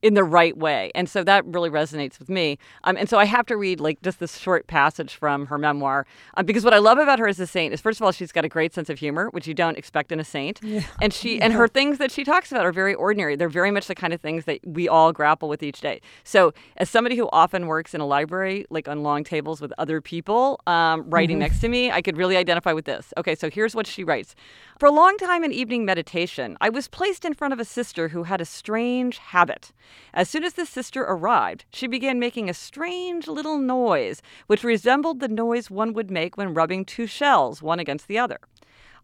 in 0.02 0.14
the 0.14 0.24
right 0.24 0.58
way. 0.58 0.92
And 0.96 1.10
so 1.10 1.24
that 1.24 1.46
really 1.46 1.70
resonates 1.70 2.20
with 2.20 2.30
me. 2.30 2.58
Um, 2.84 2.98
and 2.98 3.10
so 3.10 3.18
I 3.18 3.26
have 3.26 3.46
to 3.48 3.58
read 3.58 3.80
like 3.80 4.02
just 4.02 4.20
this 4.20 4.38
short 4.38 4.68
passage 4.68 5.16
from 5.16 5.48
her 5.48 5.58
memoir 5.58 6.06
um, 6.36 6.46
because 6.46 6.64
what 6.64 6.74
I 6.74 6.78
love 6.78 6.98
about 6.98 7.20
her 7.20 7.28
as 7.28 7.40
a 7.40 7.48
saint 7.48 7.74
is 7.74 7.82
first 7.82 8.00
of 8.00 8.06
all 8.06 8.12
she's 8.12 8.32
got 8.32 8.46
a 8.46 8.50
great 8.50 8.74
sense 8.74 8.90
of 8.90 9.00
humor, 9.00 9.30
which 9.32 9.48
you 9.48 9.54
don't 9.54 9.78
expect 9.78 10.12
in 10.12 10.20
a 10.20 10.26
saint. 10.26 10.60
Yeah. 10.64 10.82
And 11.02 11.14
she 11.14 11.42
and 11.46 11.54
her 11.54 11.68
things 11.68 11.98
that 11.98 12.12
she 12.12 12.24
talks 12.24 12.52
about 12.52 12.66
are 12.66 12.72
very 12.72 12.96
ordinary. 12.96 13.36
They're 13.36 13.50
very 13.50 13.72
much 13.72 13.88
the 13.88 13.96
kind 13.96 14.14
of 14.14 14.22
things 14.22 14.46
that 14.46 14.60
we 14.66 14.88
all 14.88 15.12
grapple 15.12 15.50
with 15.50 15.62
each 15.62 15.82
day. 15.82 16.02
So 16.24 16.54
as 16.78 16.90
somebody 16.90 17.16
who 17.16 17.30
often 17.32 17.68
works 17.68 17.94
in 17.94 18.02
a 18.02 18.06
library, 18.06 18.66
like 18.70 18.88
on 18.88 19.04
long 19.04 19.24
tables 19.24 19.62
with 19.62 19.74
other 19.78 20.02
people 20.02 20.60
um, 20.68 21.10
writing 21.10 21.36
mm-hmm. 21.36 21.42
next 21.42 21.62
to 21.62 21.68
me, 21.68 21.92
I 21.92 22.02
could 22.02 22.18
really 22.18 22.38
identify 22.38 22.74
with 22.74 22.86
this. 22.86 23.14
Okay, 23.18 23.36
so 23.36 23.50
here's 23.50 23.76
what 23.76 23.88
she 23.88 24.04
writes. 24.04 24.36
For 24.80 24.88
a 24.88 24.92
long 24.92 25.18
time 25.18 25.44
in 25.44 25.52
evening 25.52 25.86
meditation, 25.86 26.58
I 26.62 26.70
was 26.70 26.88
placed 26.88 27.26
in 27.26 27.34
front 27.34 27.54
of 27.54 27.60
a 27.60 27.66
sister 27.66 28.10
who 28.10 28.24
had 28.24 28.42
a 28.42 28.46
strange 28.46 29.18
habit. 29.18 29.72
As 30.14 30.30
soon 30.30 30.44
as 30.44 30.54
the 30.54 30.66
sister 30.66 31.04
arrived, 31.04 31.66
she 31.72 31.88
began 31.88 32.20
making 32.20 32.50
a 32.50 32.54
strange 32.54 33.28
little 33.28 33.58
noise, 33.58 34.22
which 34.48 34.64
resembled 34.64 35.20
the 35.20 35.28
noise 35.28 35.70
one 35.70 35.94
would 35.94 36.10
make 36.10 36.38
when 36.38 36.54
rubbing 36.54 36.86
two 36.86 37.08
shells, 37.08 37.62
one 37.62 37.80
against 37.80 38.08
the 38.08 38.18
other. 38.20 38.40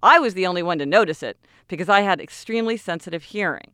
I 0.04 0.19
was 0.19 0.33
the 0.33 0.48
only 0.48 0.63
one 0.63 0.80
to 0.80 0.86
notice 0.86 1.22
it 1.22 1.38
because 1.68 1.89
I 1.89 2.01
had 2.01 2.19
extremely 2.19 2.78
sensitive 2.78 3.24
hearing. 3.24 3.72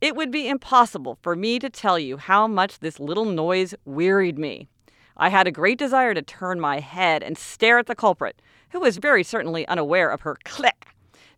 It 0.00 0.14
would 0.14 0.30
be 0.30 0.48
impossible 0.48 1.18
for 1.22 1.34
me 1.34 1.58
to 1.58 1.70
tell 1.70 1.98
you 1.98 2.18
how 2.18 2.46
much 2.46 2.80
this 2.80 3.00
little 3.00 3.24
noise 3.24 3.74
wearied 3.84 4.38
me. 4.38 4.68
I 5.16 5.30
had 5.30 5.46
a 5.46 5.52
great 5.52 5.78
desire 5.78 6.12
to 6.12 6.20
turn 6.20 6.60
my 6.60 6.80
head 6.80 7.22
and 7.22 7.38
stare 7.38 7.78
at 7.78 7.86
the 7.86 7.94
culprit, 7.94 8.42
who 8.70 8.80
was 8.80 8.98
very 8.98 9.24
certainly 9.24 9.66
unaware 9.68 10.10
of 10.10 10.20
her 10.20 10.36
click. 10.44 10.88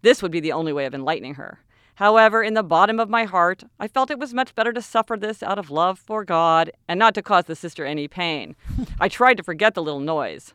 This 0.02 0.22
would 0.22 0.32
be 0.32 0.40
the 0.40 0.52
only 0.52 0.72
way 0.72 0.86
of 0.86 0.94
enlightening 0.94 1.34
her. 1.34 1.60
However, 1.98 2.44
in 2.44 2.54
the 2.54 2.62
bottom 2.62 3.00
of 3.00 3.10
my 3.10 3.24
heart, 3.24 3.64
I 3.80 3.88
felt 3.88 4.12
it 4.12 4.20
was 4.20 4.32
much 4.32 4.54
better 4.54 4.72
to 4.72 4.80
suffer 4.80 5.16
this 5.16 5.42
out 5.42 5.58
of 5.58 5.68
love 5.68 5.98
for 5.98 6.24
God 6.24 6.70
and 6.86 6.96
not 6.96 7.12
to 7.16 7.22
cause 7.22 7.46
the 7.46 7.56
sister 7.56 7.84
any 7.84 8.06
pain. 8.06 8.54
I 9.00 9.08
tried 9.08 9.36
to 9.38 9.42
forget 9.42 9.74
the 9.74 9.82
little 9.82 9.98
noise. 9.98 10.54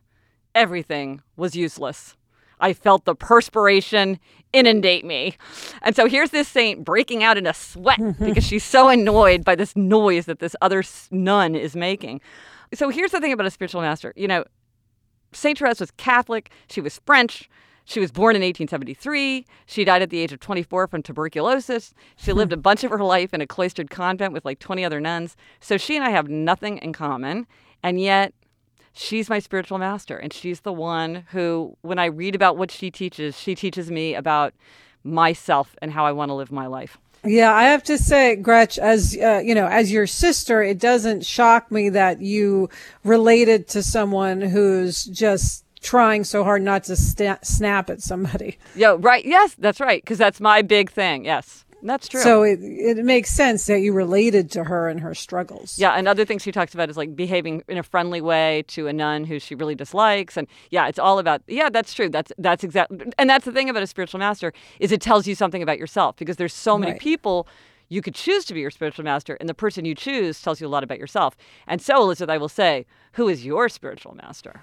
Everything 0.55 1.21
was 1.35 1.53
useless. 1.53 2.15
I 2.61 2.71
felt 2.71 3.03
the 3.03 3.13
perspiration 3.13 4.21
inundate 4.53 5.03
me. 5.03 5.35
And 5.81 5.97
so 5.97 6.07
here's 6.07 6.29
this 6.29 6.47
saint 6.47 6.85
breaking 6.85 7.25
out 7.25 7.37
in 7.37 7.45
a 7.45 7.53
sweat 7.53 7.99
because 8.19 8.45
she's 8.45 8.63
so 8.63 8.87
annoyed 8.87 9.43
by 9.43 9.55
this 9.55 9.75
noise 9.75 10.27
that 10.27 10.39
this 10.39 10.55
other 10.61 10.81
nun 11.11 11.55
is 11.55 11.75
making. 11.75 12.21
So 12.73 12.87
here's 12.87 13.11
the 13.11 13.19
thing 13.19 13.33
about 13.33 13.47
a 13.47 13.51
spiritual 13.51 13.81
master. 13.81 14.13
You 14.15 14.29
know, 14.29 14.45
Saint 15.33 15.59
Therese 15.59 15.81
was 15.81 15.91
Catholic, 15.91 16.51
she 16.69 16.79
was 16.79 17.01
French, 17.05 17.49
she 17.85 17.99
was 17.99 18.11
born 18.11 18.35
in 18.35 18.41
1873. 18.41 19.45
She 19.65 19.83
died 19.83 20.01
at 20.01 20.09
the 20.09 20.19
age 20.19 20.31
of 20.31 20.39
24 20.39 20.87
from 20.87 21.03
tuberculosis. 21.03 21.93
She 22.15 22.33
lived 22.33 22.53
a 22.53 22.57
bunch 22.57 22.83
of 22.83 22.91
her 22.91 23.03
life 23.03 23.33
in 23.33 23.41
a 23.41 23.47
cloistered 23.47 23.89
convent 23.89 24.33
with 24.33 24.45
like 24.45 24.59
20 24.59 24.85
other 24.85 25.01
nuns. 25.01 25.35
So 25.59 25.77
she 25.77 25.95
and 25.95 26.05
I 26.05 26.09
have 26.09 26.29
nothing 26.29 26.77
in 26.77 26.93
common. 26.93 27.47
And 27.81 27.99
yet, 27.99 28.33
she's 28.93 29.29
my 29.29 29.39
spiritual 29.39 29.77
master. 29.77 30.17
And 30.17 30.31
she's 30.31 30.61
the 30.61 30.73
one 30.73 31.25
who, 31.31 31.77
when 31.81 31.99
I 31.99 32.05
read 32.05 32.35
about 32.35 32.57
what 32.57 32.71
she 32.71 32.89
teaches, 32.89 33.37
she 33.37 33.55
teaches 33.55 33.91
me 33.91 34.15
about 34.15 34.53
myself 35.03 35.75
and 35.81 35.91
how 35.91 36.05
I 36.05 36.13
want 36.13 36.29
to 36.29 36.35
live 36.35 36.51
my 36.51 36.67
life. 36.67 36.97
Yeah, 37.25 37.53
I 37.53 37.63
have 37.63 37.83
to 37.83 37.97
say, 37.97 38.35
Gretch, 38.35 38.77
as 38.77 39.17
uh, 39.17 39.41
you 39.43 39.55
know, 39.55 39.67
as 39.67 39.93
your 39.93 40.07
sister, 40.07 40.61
it 40.61 40.77
doesn't 40.77 41.25
shock 41.25 41.71
me 41.71 41.87
that 41.89 42.21
you 42.21 42.69
related 43.05 43.69
to 43.69 43.83
someone 43.83 44.41
who's 44.41 45.05
just 45.05 45.63
trying 45.83 46.23
so 46.23 46.43
hard 46.43 46.63
not 46.63 46.85
to 46.85 46.95
st- 46.95 47.45
snap 47.45 47.89
at 47.89 48.01
somebody. 48.01 48.57
Yeah, 48.75 48.95
right. 48.99 49.23
Yes, 49.23 49.55
that's 49.59 49.79
right. 49.79 50.01
Because 50.01 50.17
that's 50.17 50.41
my 50.41 50.61
big 50.61 50.89
thing. 50.89 51.25
Yes. 51.25 51.65
That's 51.85 52.07
true. 52.07 52.21
So 52.21 52.43
it, 52.43 52.59
it 52.61 53.03
makes 53.03 53.29
sense 53.29 53.65
that 53.65 53.81
you 53.81 53.91
related 53.91 54.49
to 54.51 54.63
her 54.63 54.87
and 54.87 55.01
her 55.01 55.13
struggles. 55.13 55.77
Yeah, 55.77 55.91
and 55.91 56.07
other 56.07 56.23
things 56.23 56.41
she 56.41 56.51
talks 56.51 56.73
about 56.73 56.89
is 56.89 56.95
like 56.95 57.13
behaving 57.13 57.61
in 57.67 57.77
a 57.77 57.83
friendly 57.83 58.21
way 58.21 58.63
to 58.69 58.87
a 58.87 58.93
nun 58.93 59.25
who 59.25 59.37
she 59.37 59.53
really 59.53 59.75
dislikes, 59.75 60.37
and 60.37 60.47
yeah, 60.69 60.87
it's 60.87 60.97
all 60.97 61.19
about 61.19 61.41
yeah, 61.47 61.69
that's 61.69 61.93
true. 61.93 62.07
That's 62.07 62.31
that's 62.37 62.63
exactly, 62.63 63.11
and 63.17 63.29
that's 63.29 63.43
the 63.43 63.51
thing 63.51 63.69
about 63.69 63.83
a 63.83 63.87
spiritual 63.87 64.19
master 64.19 64.53
is 64.79 64.93
it 64.93 65.01
tells 65.01 65.27
you 65.27 65.35
something 65.35 65.61
about 65.61 65.77
yourself 65.77 66.15
because 66.15 66.37
there's 66.37 66.53
so 66.53 66.77
many 66.77 66.93
right. 66.93 67.01
people 67.01 67.47
you 67.89 68.01
could 68.01 68.15
choose 68.15 68.45
to 68.45 68.53
be 68.53 68.61
your 68.61 68.71
spiritual 68.71 69.03
master, 69.03 69.35
and 69.39 69.49
the 69.49 69.53
person 69.53 69.83
you 69.83 69.93
choose 69.93 70.41
tells 70.41 70.61
you 70.61 70.67
a 70.67 70.69
lot 70.69 70.83
about 70.83 70.99
yourself. 70.99 71.35
And 71.67 71.81
so, 71.81 72.01
Elizabeth, 72.01 72.33
I 72.33 72.37
will 72.37 72.49
say, 72.49 72.85
who 73.13 73.27
is 73.27 73.45
your 73.45 73.67
spiritual 73.67 74.15
master? 74.15 74.61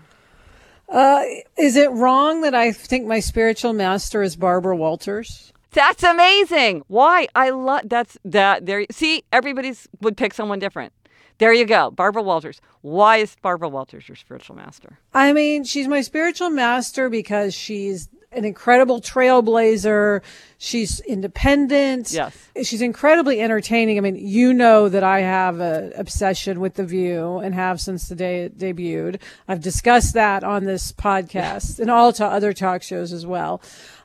Uh, 0.91 1.23
is 1.57 1.77
it 1.77 1.91
wrong 1.93 2.43
that 2.43 2.55
I 2.55 2.73
think 2.73 3.07
my 3.07 3.21
spiritual 3.21 3.73
master 3.73 4.23
is 4.23 4.35
Barbara 4.35 4.77
Walters? 4.77 5.53
That's 5.71 6.03
amazing. 6.03 6.83
Why? 6.89 7.29
I 7.35 7.51
love 7.51 7.83
that's 7.85 8.19
that 8.25 8.67
there 8.67 8.85
see 8.91 9.23
everybody's 9.33 9.89
would 10.01 10.17
pick 10.17 10.35
someone 10.35 10.59
different. 10.59 10.93
There 11.39 11.53
you 11.53 11.65
go. 11.65 11.91
Barbara 11.91 12.23
Walters. 12.23 12.61
Why 12.83 13.19
is 13.19 13.37
Barbara 13.41 13.69
Walters 13.69 14.09
your 14.09 14.17
spiritual 14.17 14.57
master? 14.57 14.99
I 15.15 15.33
mean, 15.33 15.65
she's 15.65 15.87
my 15.89 16.01
spiritual 16.01 16.51
master 16.51 17.09
because 17.09 17.55
she's 17.55 18.09
an 18.33 18.45
incredible 18.45 19.01
trailblazer. 19.01 20.23
She's 20.59 21.01
independent. 21.01 22.13
Yes. 22.13 22.37
She's 22.63 22.83
incredibly 22.83 23.41
entertaining. 23.41 23.99
I 23.99 24.01
mean, 24.01 24.17
you 24.17 24.53
know 24.53 24.89
that 24.89 25.03
I 25.03 25.21
have 25.21 25.59
an 25.61 25.93
obsession 25.97 26.61
with 26.61 26.75
The 26.75 26.85
View 26.85 27.39
and 27.39 27.55
have 27.55 27.81
since 27.81 28.09
the 28.09 28.15
day 28.15 28.45
it 28.45 28.59
debuted. 28.59 29.21
I've 29.49 29.61
discussed 29.61 30.15
that 30.15 30.45
on 30.45 30.65
this 30.65 30.93
podcast 30.93 31.81
and 31.81 31.91
all 31.91 32.13
to 32.15 32.25
other 32.25 32.53
talk 32.53 32.83
shows 32.83 33.13
as 33.13 33.27
well. 33.27 33.61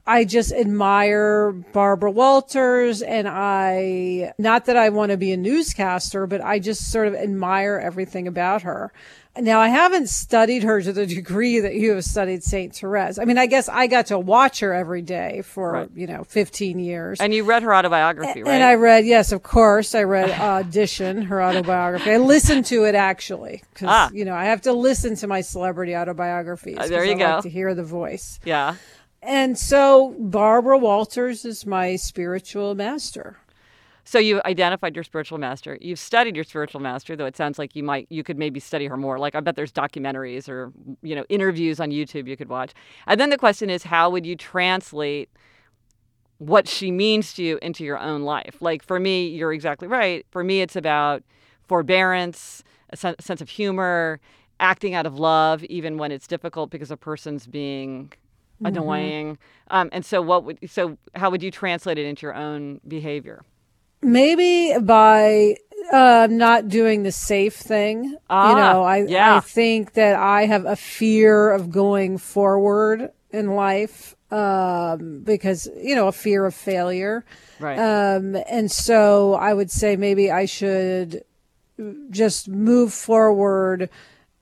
I 0.07 0.23
just 0.23 0.51
admire 0.51 1.51
Barbara 1.51 2.11
Walters 2.11 3.01
and 3.01 3.27
I, 3.27 4.33
not 4.37 4.65
that 4.65 4.77
I 4.77 4.89
want 4.89 5.09
to 5.11 5.17
be 5.17 5.31
a 5.31 5.37
newscaster, 5.37 6.27
but 6.27 6.41
I 6.41 6.59
just 6.59 6.91
sort 6.91 7.07
of 7.07 7.15
admire 7.15 7.81
everything 7.83 8.27
about 8.27 8.61
her. 8.61 8.93
Now, 9.37 9.59
I 9.59 9.67
haven't 9.67 10.07
studied 10.09 10.63
her 10.63 10.81
to 10.81 10.93
the 10.93 11.05
degree 11.05 11.59
that 11.59 11.75
you 11.75 11.91
have 11.91 12.05
studied 12.05 12.41
St. 12.43 12.73
Therese. 12.73 13.19
I 13.19 13.25
mean, 13.25 13.37
I 13.37 13.47
guess 13.47 13.67
I 13.67 13.87
got 13.87 14.05
to 14.07 14.17
watch 14.17 14.61
her 14.61 14.73
every 14.73 15.01
day 15.01 15.41
for, 15.41 15.71
Right. 15.73 15.89
you 15.93 16.07
know, 16.07 16.23
15 16.23 16.79
years. 16.79 17.19
And 17.19 17.33
you 17.33 17.43
read 17.43 17.61
her 17.63 17.75
autobiography, 17.75 18.43
right? 18.43 18.51
And 18.53 18.63
I 18.63 18.75
read, 18.75 19.05
yes, 19.05 19.31
of 19.33 19.43
course, 19.43 19.93
I 19.93 20.03
read 20.03 20.29
Audition, 20.31 21.23
her 21.23 21.43
autobiography. 21.43 22.11
I 22.11 22.17
listened 22.17 22.65
to 22.67 22.85
it 22.85 22.95
actually 22.95 23.61
because 23.73 23.89
Ah. 23.91 24.09
you 24.13 24.23
know 24.23 24.33
I 24.35 24.45
have 24.45 24.61
to 24.61 24.71
listen 24.73 25.15
to 25.17 25.27
my 25.27 25.41
celebrity 25.41 25.95
autobiographies. 25.95 26.77
Uh, 26.79 26.87
there 26.87 27.03
you 27.03 27.11
I 27.15 27.17
go. 27.17 27.25
Like 27.25 27.43
to 27.43 27.49
hear 27.49 27.73
the 27.75 27.83
voice. 27.83 28.39
yeah. 28.45 28.75
And 29.21 29.57
so 29.57 30.15
Barbara 30.19 30.77
Walters 30.77 31.45
is 31.45 31.65
my 31.65 31.95
spiritual 31.95 32.75
master. 32.75 33.37
So 34.07 34.19
you 34.19 34.39
identified 34.45 34.95
your 34.95 35.03
spiritual 35.03 35.39
master. 35.39 35.79
You've 35.81 35.97
studied 35.97 36.35
your 36.35 36.45
spiritual 36.45 36.79
master, 36.79 37.15
though 37.15 37.25
it 37.25 37.35
sounds 37.35 37.57
like 37.57 37.75
you 37.75 37.83
might 37.83 38.05
you 38.11 38.23
could 38.23 38.37
maybe 38.37 38.59
study 38.59 38.85
her 38.85 38.97
more. 38.97 39.17
Like 39.17 39.33
I 39.33 39.39
bet 39.39 39.55
there's 39.55 39.71
documentaries 39.71 40.47
or 40.47 40.71
you 41.01 41.15
know 41.15 41.25
interviews 41.27 41.79
on 41.79 41.89
YouTube 41.89 42.27
you 42.27 42.37
could 42.37 42.49
watch. 42.49 42.73
And 43.07 43.19
then 43.19 43.31
the 43.31 43.37
question 43.37 43.69
is, 43.69 43.83
how 43.83 44.11
would 44.11 44.25
you 44.25 44.35
translate 44.35 45.29
what 46.37 46.67
she 46.67 46.91
means 46.91 47.33
to 47.33 47.43
you 47.43 47.57
into 47.63 47.83
your 47.83 47.97
own 47.97 48.21
life? 48.21 48.57
Like 48.61 48.83
for 48.83 48.99
me, 48.99 49.27
you're 49.27 49.53
exactly 49.53 49.87
right. 49.87 50.23
For 50.29 50.43
me, 50.43 50.61
it's 50.61 50.75
about 50.75 51.23
forbearance, 51.67 52.63
a 52.91 52.97
sen- 52.97 53.19
sense 53.19 53.41
of 53.41 53.49
humor, 53.49 54.19
acting 54.59 54.93
out 54.93 55.07
of 55.07 55.17
love, 55.17 55.63
even 55.63 55.97
when 55.97 56.11
it's 56.11 56.27
difficult 56.27 56.69
because 56.69 56.91
a 56.91 56.97
person's 56.97 57.47
being 57.47 58.13
annoying. 58.63 59.39
Um, 59.71 59.89
and 59.91 60.05
so, 60.05 60.21
what 60.21 60.43
would 60.43 60.59
so 60.69 60.97
how 61.15 61.31
would 61.31 61.41
you 61.41 61.49
translate 61.49 61.97
it 61.97 62.05
into 62.05 62.27
your 62.27 62.35
own 62.35 62.81
behavior? 62.87 63.43
Maybe 64.05 64.77
by 64.79 65.57
uh, 65.91 66.27
not 66.29 66.67
doing 66.67 67.03
the 67.03 67.11
safe 67.11 67.55
thing. 67.55 68.15
Ah, 68.29 68.49
you 68.49 68.55
know, 68.55 68.83
I, 68.83 68.97
yeah. 69.05 69.37
I 69.37 69.39
think 69.39 69.93
that 69.93 70.15
I 70.15 70.45
have 70.45 70.65
a 70.65 70.75
fear 70.75 71.51
of 71.51 71.71
going 71.71 72.17
forward 72.17 73.11
in 73.31 73.55
life 73.55 74.15
um, 74.31 75.21
because, 75.23 75.67
you 75.77 75.95
know, 75.95 76.07
a 76.07 76.11
fear 76.11 76.45
of 76.45 76.53
failure. 76.53 77.25
Right. 77.59 77.77
Um, 77.77 78.35
and 78.49 78.71
so 78.71 79.33
I 79.33 79.53
would 79.53 79.71
say 79.71 79.95
maybe 79.95 80.31
I 80.31 80.45
should 80.45 81.23
just 82.09 82.47
move 82.47 82.93
forward, 82.93 83.89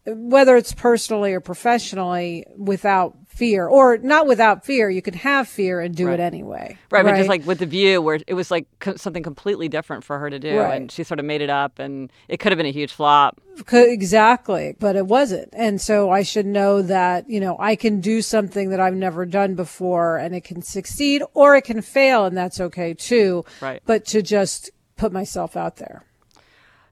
whether 0.05 0.55
it's 0.55 0.73
personally 0.73 1.33
or 1.33 1.39
professionally, 1.39 2.45
without 2.57 3.15
fear, 3.43 3.67
or 3.67 3.97
not 3.97 4.25
without 4.25 4.63
fear. 4.65 4.89
You 4.89 5.01
can 5.01 5.15
have 5.15 5.49
fear 5.49 5.81
and 5.81 5.93
do 5.93 6.07
Right. 6.07 6.19
it 6.19 6.23
anyway. 6.23 6.77
Right, 6.89 7.03
but 7.03 7.17
just 7.17 7.27
like 7.27 7.45
with 7.45 7.59
the 7.59 7.65
view, 7.65 8.01
where 8.01 8.19
it 8.25 8.33
was 8.35 8.49
like 8.49 8.67
co- 8.79 8.95
something 8.95 9.21
completely 9.21 9.67
different 9.67 10.05
for 10.05 10.17
her 10.19 10.29
to 10.29 10.39
do, 10.39 10.57
Right. 10.59 10.75
and 10.79 10.89
she 10.89 11.03
sort 11.03 11.19
of 11.19 11.25
made 11.25 11.41
it 11.41 11.49
up, 11.49 11.77
and 11.79 12.09
it 12.29 12.37
could 12.39 12.53
have 12.53 12.57
been 12.57 12.65
a 12.65 12.71
huge 12.71 12.93
flop. 12.93 13.41
Exactly, 13.73 14.75
but 14.79 14.95
it 14.95 15.05
wasn't. 15.07 15.49
And 15.53 15.79
so 15.79 16.09
I 16.09 16.23
should 16.23 16.45
know 16.45 16.81
that, 16.83 17.29
you 17.29 17.39
know, 17.39 17.55
I 17.59 17.75
can 17.75 17.99
do 18.01 18.21
something 18.21 18.69
that 18.69 18.79
I've 18.79 18.95
never 18.95 19.25
done 19.25 19.55
before 19.55 20.17
and 20.17 20.33
it 20.33 20.43
can 20.43 20.61
succeed 20.61 21.21
or 21.33 21.55
it 21.55 21.61
can 21.63 21.81
fail 21.81 22.25
and 22.25 22.35
that's 22.35 22.59
okay 22.59 22.93
too. 22.93 23.43
Right. 23.61 23.81
But 23.85 24.05
to 24.07 24.21
just 24.21 24.71
put 24.97 25.11
myself 25.11 25.55
out 25.55 25.75
there. 25.77 26.03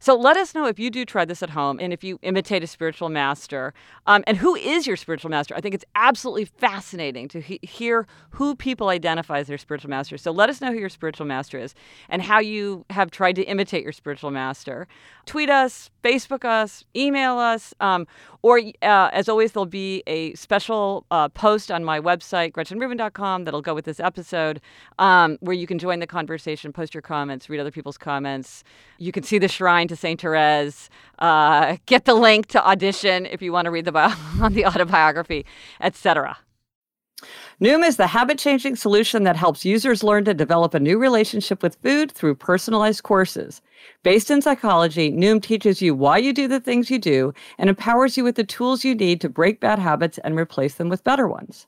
So 0.03 0.15
let 0.15 0.36
us 0.36 0.55
know 0.55 0.65
if 0.65 0.79
you 0.79 0.89
do 0.89 1.05
try 1.05 1.25
this 1.25 1.43
at 1.43 1.51
home, 1.51 1.77
and 1.79 1.93
if 1.93 2.03
you 2.03 2.17
imitate 2.24 2.63
a 2.63 2.67
spiritual 2.67 3.08
master, 3.10 3.72
um, 4.08 4.24
and 4.25 4.36
who 4.36 4.55
is 4.55 4.88
your 4.88 4.98
spiritual 4.98 5.29
master. 5.29 5.53
I 5.55 5.62
think 5.62 5.75
it's 5.75 5.86
absolutely 5.93 6.46
fascinating 6.46 7.27
to 7.27 7.39
he- 7.39 7.60
hear 7.62 8.08
who 8.31 8.55
people 8.55 8.89
identify 8.89 9.38
as 9.38 9.48
their 9.48 9.60
spiritual 9.60 9.91
master. 9.91 10.17
So 10.17 10.31
let 10.31 10.50
us 10.50 10.60
know 10.60 10.72
who 10.72 10.79
your 10.79 10.89
spiritual 10.89 11.27
master 11.27 11.60
is, 11.60 11.75
and 12.10 12.24
how 12.24 12.39
you 12.39 12.84
have 12.89 13.12
tried 13.12 13.36
to 13.36 13.43
imitate 13.43 13.84
your 13.84 13.91
spiritual 13.91 14.31
master. 14.31 14.88
Tweet 15.27 15.51
us, 15.51 15.91
Facebook 16.03 16.46
us, 16.46 16.84
email 16.96 17.38
us, 17.38 17.75
um, 17.79 18.08
or 18.41 18.60
uh, 18.81 19.10
as 19.13 19.29
always, 19.29 19.51
there'll 19.51 19.67
be 19.67 20.01
a 20.08 20.34
special 20.34 21.05
uh, 21.12 21.29
post 21.29 21.70
on 21.70 21.84
my 21.84 22.00
website, 22.00 22.53
GretchenRubin.com, 22.53 23.43
that'll 23.43 23.62
go 23.62 23.75
with 23.75 23.86
this 23.86 24.00
episode, 24.00 24.62
um, 24.98 25.38
where 25.41 25.55
you 25.55 25.67
can 25.67 25.77
join 25.77 26.00
the 26.00 26.08
conversation, 26.08 26.74
post 26.74 26.96
your 26.96 27.03
comments, 27.03 27.51
read 27.51 27.60
other 27.60 27.70
people's 27.70 28.00
comments. 28.00 28.63
You 28.98 29.12
can 29.12 29.22
see 29.22 29.38
the 29.38 29.48
shrine 29.48 29.90
to 29.91 29.95
Saint 29.98 30.21
Therese, 30.21 30.89
uh, 31.19 31.77
get 31.86 32.05
the 32.05 32.15
link 32.15 32.48
to 32.48 32.65
audition 32.65 33.25
if 33.25 33.41
you 33.41 33.51
want 33.51 33.65
to 33.65 33.71
read 33.71 33.86
the 33.86 33.91
bio- 33.91 34.15
on 34.41 34.53
the 34.53 34.65
autobiography, 34.65 35.45
etc. 35.81 36.38
Noom 37.62 37.86
is 37.86 37.98
the 37.98 38.07
habit 38.07 38.39
changing 38.39 38.75
solution 38.75 39.24
that 39.24 39.36
helps 39.36 39.65
users 39.65 40.01
learn 40.01 40.25
to 40.25 40.33
develop 40.33 40.74
a 40.74 40.79
new 40.79 40.98
relationship 40.98 41.62
with 41.62 41.77
food 41.83 42.12
through 42.12 42.33
personalized 42.36 43.03
courses. 43.03 43.62
Based 44.01 44.31
in 44.31 44.41
psychology, 44.41 45.12
Noom 45.12 45.43
teaches 45.43 45.81
you 45.81 45.93
why 45.93 46.17
you 46.17 46.33
do 46.33 46.48
the 46.48 46.60
things 46.60 46.89
you 46.89 46.98
do 46.98 47.33
and 47.60 47.69
empowers 47.69 48.17
you 48.17 48.24
with 48.24 48.36
the 48.36 48.43
tools 48.43 48.83
you 48.83 48.95
need 48.95 49.21
to 49.21 49.29
break 49.29 49.60
bad 49.60 49.77
habits 49.77 50.17
and 50.19 50.39
replace 50.39 50.75
them 50.75 50.89
with 50.89 51.03
better 51.03 51.27
ones. 51.27 51.67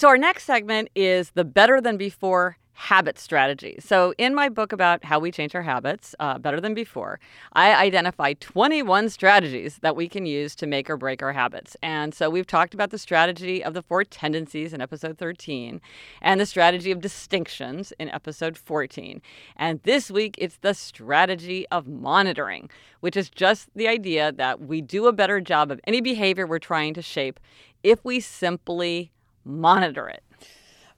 So, 0.00 0.08
our 0.08 0.16
next 0.16 0.44
segment 0.44 0.88
is 0.94 1.32
the 1.32 1.44
better 1.44 1.78
than 1.78 1.98
before 1.98 2.56
habit 2.72 3.18
strategy. 3.18 3.76
So, 3.80 4.14
in 4.16 4.34
my 4.34 4.48
book 4.48 4.72
about 4.72 5.04
how 5.04 5.18
we 5.18 5.30
change 5.30 5.54
our 5.54 5.60
habits 5.60 6.14
uh, 6.18 6.38
better 6.38 6.58
than 6.58 6.72
before, 6.72 7.20
I 7.52 7.74
identify 7.74 8.32
21 8.32 9.10
strategies 9.10 9.76
that 9.82 9.96
we 9.96 10.08
can 10.08 10.24
use 10.24 10.54
to 10.54 10.66
make 10.66 10.88
or 10.88 10.96
break 10.96 11.22
our 11.22 11.34
habits. 11.34 11.76
And 11.82 12.14
so, 12.14 12.30
we've 12.30 12.46
talked 12.46 12.72
about 12.72 12.88
the 12.88 12.96
strategy 12.96 13.62
of 13.62 13.74
the 13.74 13.82
four 13.82 14.02
tendencies 14.04 14.72
in 14.72 14.80
episode 14.80 15.18
13 15.18 15.82
and 16.22 16.40
the 16.40 16.46
strategy 16.46 16.90
of 16.90 17.02
distinctions 17.02 17.92
in 17.98 18.08
episode 18.08 18.56
14. 18.56 19.20
And 19.56 19.82
this 19.82 20.10
week, 20.10 20.34
it's 20.38 20.56
the 20.62 20.72
strategy 20.72 21.66
of 21.70 21.86
monitoring, 21.86 22.70
which 23.00 23.18
is 23.18 23.28
just 23.28 23.68
the 23.76 23.86
idea 23.86 24.32
that 24.32 24.62
we 24.62 24.80
do 24.80 25.08
a 25.08 25.12
better 25.12 25.42
job 25.42 25.70
of 25.70 25.78
any 25.84 26.00
behavior 26.00 26.46
we're 26.46 26.58
trying 26.58 26.94
to 26.94 27.02
shape 27.02 27.38
if 27.82 28.02
we 28.02 28.20
simply 28.20 29.12
monitor 29.44 30.08
it. 30.08 30.22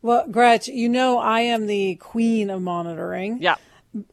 Well, 0.02 0.26
Gretch, 0.28 0.68
you 0.68 0.88
know, 0.88 1.18
I 1.18 1.40
am 1.40 1.66
the 1.66 1.94
queen 1.96 2.50
of 2.50 2.60
monitoring. 2.60 3.40
Yeah. 3.40 3.56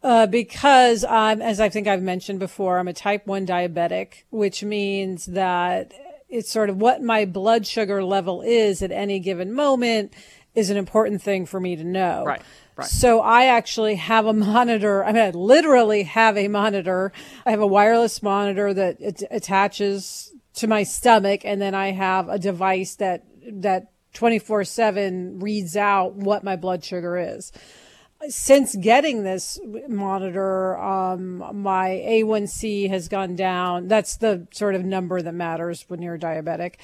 Uh, 0.04 0.28
because 0.28 1.04
I'm, 1.04 1.42
as 1.42 1.60
I 1.60 1.70
think 1.70 1.88
I've 1.88 2.02
mentioned 2.02 2.40
before, 2.40 2.78
I'm 2.78 2.88
a 2.88 2.94
type 2.94 3.26
1 3.26 3.48
diabetic, 3.48 4.24
which 4.30 4.64
means 4.64 5.26
that 5.28 5.94
it's 6.28 6.52
sort 6.52 6.70
of 6.70 6.78
what 6.78 7.02
my 7.02 7.26
blood 7.26 7.66
sugar 7.66 8.04
level 8.04 8.42
is 8.42 8.82
at 8.84 8.92
any 8.92 9.20
given 9.20 9.52
moment 9.54 10.14
is 10.54 10.70
an 10.70 10.78
important 10.78 11.22
thing 11.22 11.46
for 11.46 11.60
me 11.60 11.76
to 11.76 11.84
know. 11.84 12.24
Right, 12.26 12.42
right. 12.76 12.88
So 12.88 13.22
I 13.22 13.46
actually 13.46 13.96
have 13.96 14.26
a 14.26 14.34
monitor. 14.54 15.04
I 15.04 15.12
mean, 15.12 15.24
I 15.24 15.30
literally 15.32 16.04
have 16.04 16.38
a 16.38 16.48
monitor. 16.48 17.12
I 17.46 17.52
have 17.52 17.62
a 17.62 17.68
wireless 17.68 18.22
monitor 18.22 18.74
that 18.74 18.98
it 19.00 19.24
attaches 19.32 20.34
to 20.56 20.68
my 20.68 20.84
stomach, 20.84 21.42
and 21.46 21.62
then 21.62 21.74
I 21.74 21.92
have 21.92 22.30
a 22.30 22.38
device 22.38 22.96
that 22.96 23.24
that 23.52 23.92
24 24.14 24.64
7 24.64 25.40
reads 25.40 25.76
out 25.76 26.16
what 26.16 26.44
my 26.44 26.56
blood 26.56 26.84
sugar 26.84 27.18
is. 27.18 27.52
since 28.28 28.76
getting 28.76 29.24
this 29.24 29.60
monitor, 29.88 30.78
um, 30.78 31.62
my 31.62 31.90
A1C 32.06 32.90
has 32.90 33.08
gone 33.08 33.36
down. 33.36 33.88
That's 33.88 34.18
the 34.18 34.46
sort 34.52 34.76
of 34.76 34.84
number 34.84 35.22
that 35.22 35.34
matters 35.34 35.86
when 35.88 36.02
you're 36.02 36.18
diabetic 36.18 36.76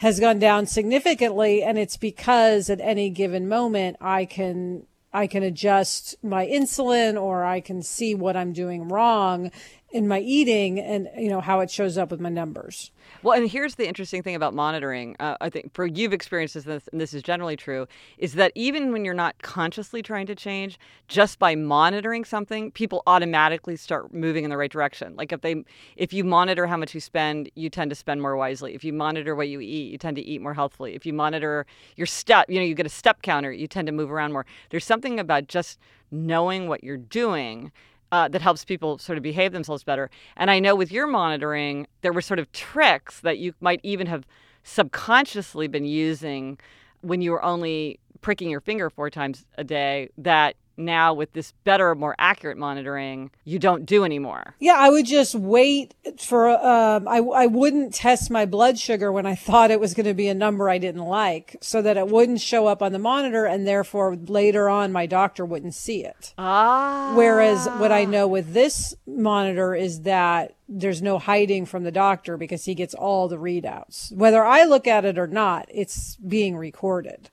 has 0.00 0.18
gone 0.18 0.38
down 0.38 0.66
significantly. 0.66 1.62
And 1.62 1.78
it's 1.78 1.98
because 1.98 2.70
at 2.70 2.80
any 2.80 3.10
given 3.10 3.48
moment, 3.48 3.98
I 4.00 4.24
can 4.24 4.86
I 5.12 5.26
can 5.26 5.42
adjust 5.42 6.14
my 6.22 6.46
insulin 6.46 7.20
or 7.20 7.44
I 7.44 7.60
can 7.60 7.82
see 7.82 8.14
what 8.14 8.36
I'm 8.36 8.52
doing 8.52 8.88
wrong 8.88 9.50
in 9.92 10.06
my 10.06 10.20
eating 10.20 10.78
and 10.78 11.08
you 11.16 11.28
know 11.28 11.40
how 11.40 11.60
it 11.60 11.70
shows 11.70 11.98
up 11.98 12.10
with 12.10 12.20
my 12.20 12.28
numbers. 12.28 12.92
Well, 13.22 13.36
and 13.36 13.50
here's 13.50 13.74
the 13.74 13.88
interesting 13.88 14.22
thing 14.22 14.34
about 14.34 14.54
monitoring. 14.54 15.16
Uh, 15.18 15.36
I 15.40 15.50
think 15.50 15.74
for 15.74 15.84
you've 15.84 16.12
experienced 16.12 16.54
this, 16.54 16.88
and 16.90 17.00
this 17.00 17.12
is 17.12 17.22
generally 17.22 17.56
true, 17.56 17.86
is 18.16 18.34
that 18.34 18.52
even 18.54 18.92
when 18.92 19.04
you're 19.04 19.14
not 19.14 19.40
consciously 19.42 20.00
trying 20.02 20.26
to 20.26 20.34
change, 20.34 20.78
just 21.08 21.38
by 21.38 21.54
monitoring 21.54 22.24
something, 22.24 22.70
people 22.70 23.02
automatically 23.06 23.76
start 23.76 24.14
moving 24.14 24.44
in 24.44 24.50
the 24.50 24.56
right 24.56 24.70
direction. 24.70 25.16
Like 25.16 25.32
if 25.32 25.40
they, 25.40 25.64
if 25.96 26.12
you 26.12 26.22
monitor 26.22 26.66
how 26.66 26.76
much 26.76 26.94
you 26.94 27.00
spend, 27.00 27.50
you 27.56 27.68
tend 27.68 27.90
to 27.90 27.96
spend 27.96 28.22
more 28.22 28.36
wisely. 28.36 28.74
If 28.74 28.84
you 28.84 28.92
monitor 28.92 29.34
what 29.34 29.48
you 29.48 29.60
eat, 29.60 29.90
you 29.90 29.98
tend 29.98 30.16
to 30.16 30.22
eat 30.22 30.40
more 30.40 30.54
healthfully. 30.54 30.94
If 30.94 31.04
you 31.04 31.12
monitor 31.12 31.66
your 31.96 32.06
step, 32.06 32.48
you 32.48 32.60
know, 32.60 32.64
you 32.64 32.74
get 32.74 32.86
a 32.86 32.90
step 32.90 33.22
counter, 33.22 33.50
you 33.50 33.66
tend 33.66 33.86
to 33.86 33.92
move 33.92 34.10
around 34.10 34.32
more. 34.32 34.46
There's 34.70 34.84
something 34.84 35.18
about 35.18 35.48
just 35.48 35.78
knowing 36.10 36.68
what 36.68 36.82
you're 36.82 36.96
doing 36.96 37.72
uh, 38.12 38.28
that 38.28 38.42
helps 38.42 38.64
people 38.64 38.98
sort 38.98 39.16
of 39.16 39.22
behave 39.22 39.52
themselves 39.52 39.84
better. 39.84 40.10
And 40.36 40.50
I 40.50 40.58
know 40.58 40.74
with 40.74 40.90
your 40.90 41.06
monitoring, 41.06 41.86
there 42.02 42.12
were 42.12 42.22
sort 42.22 42.38
of 42.38 42.50
tricks 42.52 43.20
that 43.20 43.38
you 43.38 43.54
might 43.60 43.80
even 43.82 44.06
have 44.06 44.26
subconsciously 44.64 45.68
been 45.68 45.84
using 45.84 46.58
when 47.02 47.22
you 47.22 47.30
were 47.30 47.42
only 47.42 47.98
pricking 48.20 48.50
your 48.50 48.60
finger 48.60 48.90
four 48.90 49.10
times 49.10 49.46
a 49.56 49.64
day 49.64 50.10
that 50.18 50.56
now 50.80 51.14
with 51.14 51.32
this 51.32 51.52
better, 51.64 51.94
more 51.94 52.14
accurate 52.18 52.56
monitoring, 52.56 53.30
you 53.44 53.58
don't 53.58 53.86
do 53.86 54.04
anymore. 54.04 54.54
Yeah, 54.58 54.76
I 54.76 54.90
would 54.90 55.06
just 55.06 55.34
wait 55.34 55.94
for. 56.18 56.48
Um, 56.48 57.06
I 57.08 57.18
I 57.18 57.46
wouldn't 57.46 57.94
test 57.94 58.30
my 58.30 58.46
blood 58.46 58.78
sugar 58.78 59.12
when 59.12 59.26
I 59.26 59.34
thought 59.34 59.70
it 59.70 59.80
was 59.80 59.94
going 59.94 60.06
to 60.06 60.14
be 60.14 60.28
a 60.28 60.34
number 60.34 60.68
I 60.68 60.78
didn't 60.78 61.04
like, 61.04 61.56
so 61.60 61.82
that 61.82 61.96
it 61.96 62.08
wouldn't 62.08 62.40
show 62.40 62.66
up 62.66 62.82
on 62.82 62.92
the 62.92 62.98
monitor, 62.98 63.44
and 63.44 63.66
therefore 63.66 64.16
later 64.16 64.68
on 64.68 64.92
my 64.92 65.06
doctor 65.06 65.44
wouldn't 65.44 65.74
see 65.74 66.04
it. 66.04 66.34
Ah. 66.38 67.12
Whereas 67.14 67.66
what 67.78 67.92
I 67.92 68.04
know 68.04 68.26
with 68.26 68.52
this 68.52 68.94
monitor 69.06 69.74
is 69.74 70.02
that 70.02 70.54
there's 70.68 71.02
no 71.02 71.18
hiding 71.18 71.66
from 71.66 71.82
the 71.82 71.90
doctor 71.90 72.36
because 72.36 72.64
he 72.64 72.74
gets 72.74 72.94
all 72.94 73.28
the 73.28 73.36
readouts, 73.36 74.12
whether 74.12 74.44
I 74.44 74.64
look 74.64 74.86
at 74.86 75.04
it 75.04 75.18
or 75.18 75.26
not. 75.26 75.66
It's 75.68 76.16
being 76.16 76.56
recorded. 76.56 77.28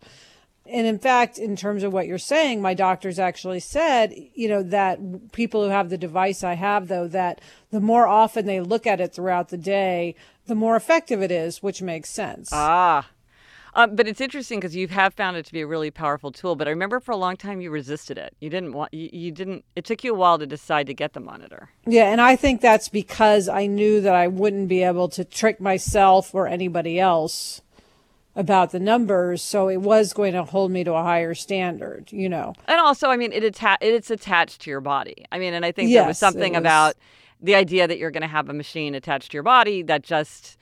And 0.70 0.88
in 0.88 1.00
fact, 1.00 1.38
in 1.38 1.56
terms 1.56 1.84
of 1.84 1.94
what 1.94 2.08
you're 2.08 2.18
saying, 2.18 2.62
my 2.62 2.74
doctors 2.74 3.20
actually 3.20 3.60
said, 3.60 4.14
you 4.34 4.48
know, 4.48 4.64
that 4.64 5.32
people 5.32 5.64
who 5.64 5.70
have 5.70 5.90
the 5.90 5.98
device 5.98 6.44
I 6.44 6.54
have, 6.54 6.88
though, 6.88 7.08
that 7.08 7.42
the 7.72 7.82
more 7.82 8.08
often 8.08 8.46
they 8.46 8.62
look 8.62 8.88
at 8.88 9.02
it 9.02 9.14
throughout 9.14 9.50
the 9.50 9.58
day, 9.58 10.16
the 10.46 10.56
more 10.56 10.76
effective 10.76 11.22
it 11.22 11.32
is, 11.32 11.64
which 11.64 11.82
makes 11.82 12.10
sense. 12.10 12.50
Ah. 12.52 13.10
Um, 13.74 13.96
but 13.96 14.08
it's 14.08 14.22
interesting 14.22 14.60
because 14.60 14.76
you 14.76 14.88
have 14.88 15.14
found 15.14 15.38
it 15.38 15.46
to 15.46 15.54
be 15.54 15.62
a 15.62 15.68
really 15.68 15.92
powerful 15.92 16.32
tool. 16.32 16.56
But 16.56 16.68
I 16.68 16.72
remember 16.72 17.00
for 17.00 17.12
a 17.12 17.18
long 17.18 17.38
time 17.38 17.62
you 17.62 17.70
resisted 17.70 18.18
it. 18.18 18.36
You 18.40 18.50
didn't 18.50 18.74
want. 18.74 18.92
You, 18.92 19.10
you 19.14 19.32
didn't. 19.32 19.66
It 19.76 19.86
took 19.86 20.04
you 20.04 20.14
a 20.14 20.18
while 20.18 20.40
to 20.40 20.48
decide 20.48 20.88
to 20.88 20.96
get 20.96 21.14
the 21.14 21.20
monitor. 21.20 21.70
Yeah, 21.86 22.12
and 22.12 22.20
I 22.20 22.36
think 22.36 22.60
that's 22.60 22.90
because 22.90 23.48
I 23.48 23.68
knew 23.68 24.02
that 24.02 24.16
I 24.16 24.28
wouldn't 24.28 24.68
be 24.68 24.82
able 24.82 25.10
to 25.10 25.24
trick 25.24 25.62
myself 25.62 26.34
or 26.34 26.48
anybody 26.48 27.00
else 27.00 27.62
about 28.38 28.72
the 28.72 28.80
numbers, 28.80 29.42
so 29.42 29.68
it 29.68 29.82
was 29.82 30.14
going 30.14 30.34
to 30.34 30.44
hold 30.44 30.72
me 30.72 30.84
to 30.84 30.94
a 30.94 31.02
higher 31.02 31.34
standard, 31.34 32.10
you 32.12 32.30
know. 32.30 32.54
And 32.68 32.80
also, 32.80 33.10
I 33.10 33.18
mean, 33.18 33.34
it 33.34 33.44
atta- 33.44 33.80
it's 33.82 34.12
attached 34.12 34.62
to 34.62 34.70
your 34.70 34.80
body. 34.80 35.26
I 35.32 35.40
mean, 35.40 35.54
and 35.54 35.66
I 35.66 35.72
think 35.72 35.90
yes, 35.90 36.02
there 36.02 36.08
was 36.08 36.20
something 36.20 36.54
was... 36.54 36.60
about 36.60 36.96
the 37.42 37.56
idea 37.56 37.88
that 37.88 37.98
you're 37.98 38.12
going 38.12 38.22
to 38.22 38.28
have 38.28 38.48
a 38.48 38.54
machine 38.54 38.96
attached 38.96 39.32
to 39.32 39.36
your 39.36 39.44
body 39.44 39.82
that 39.84 40.04
just 40.04 40.58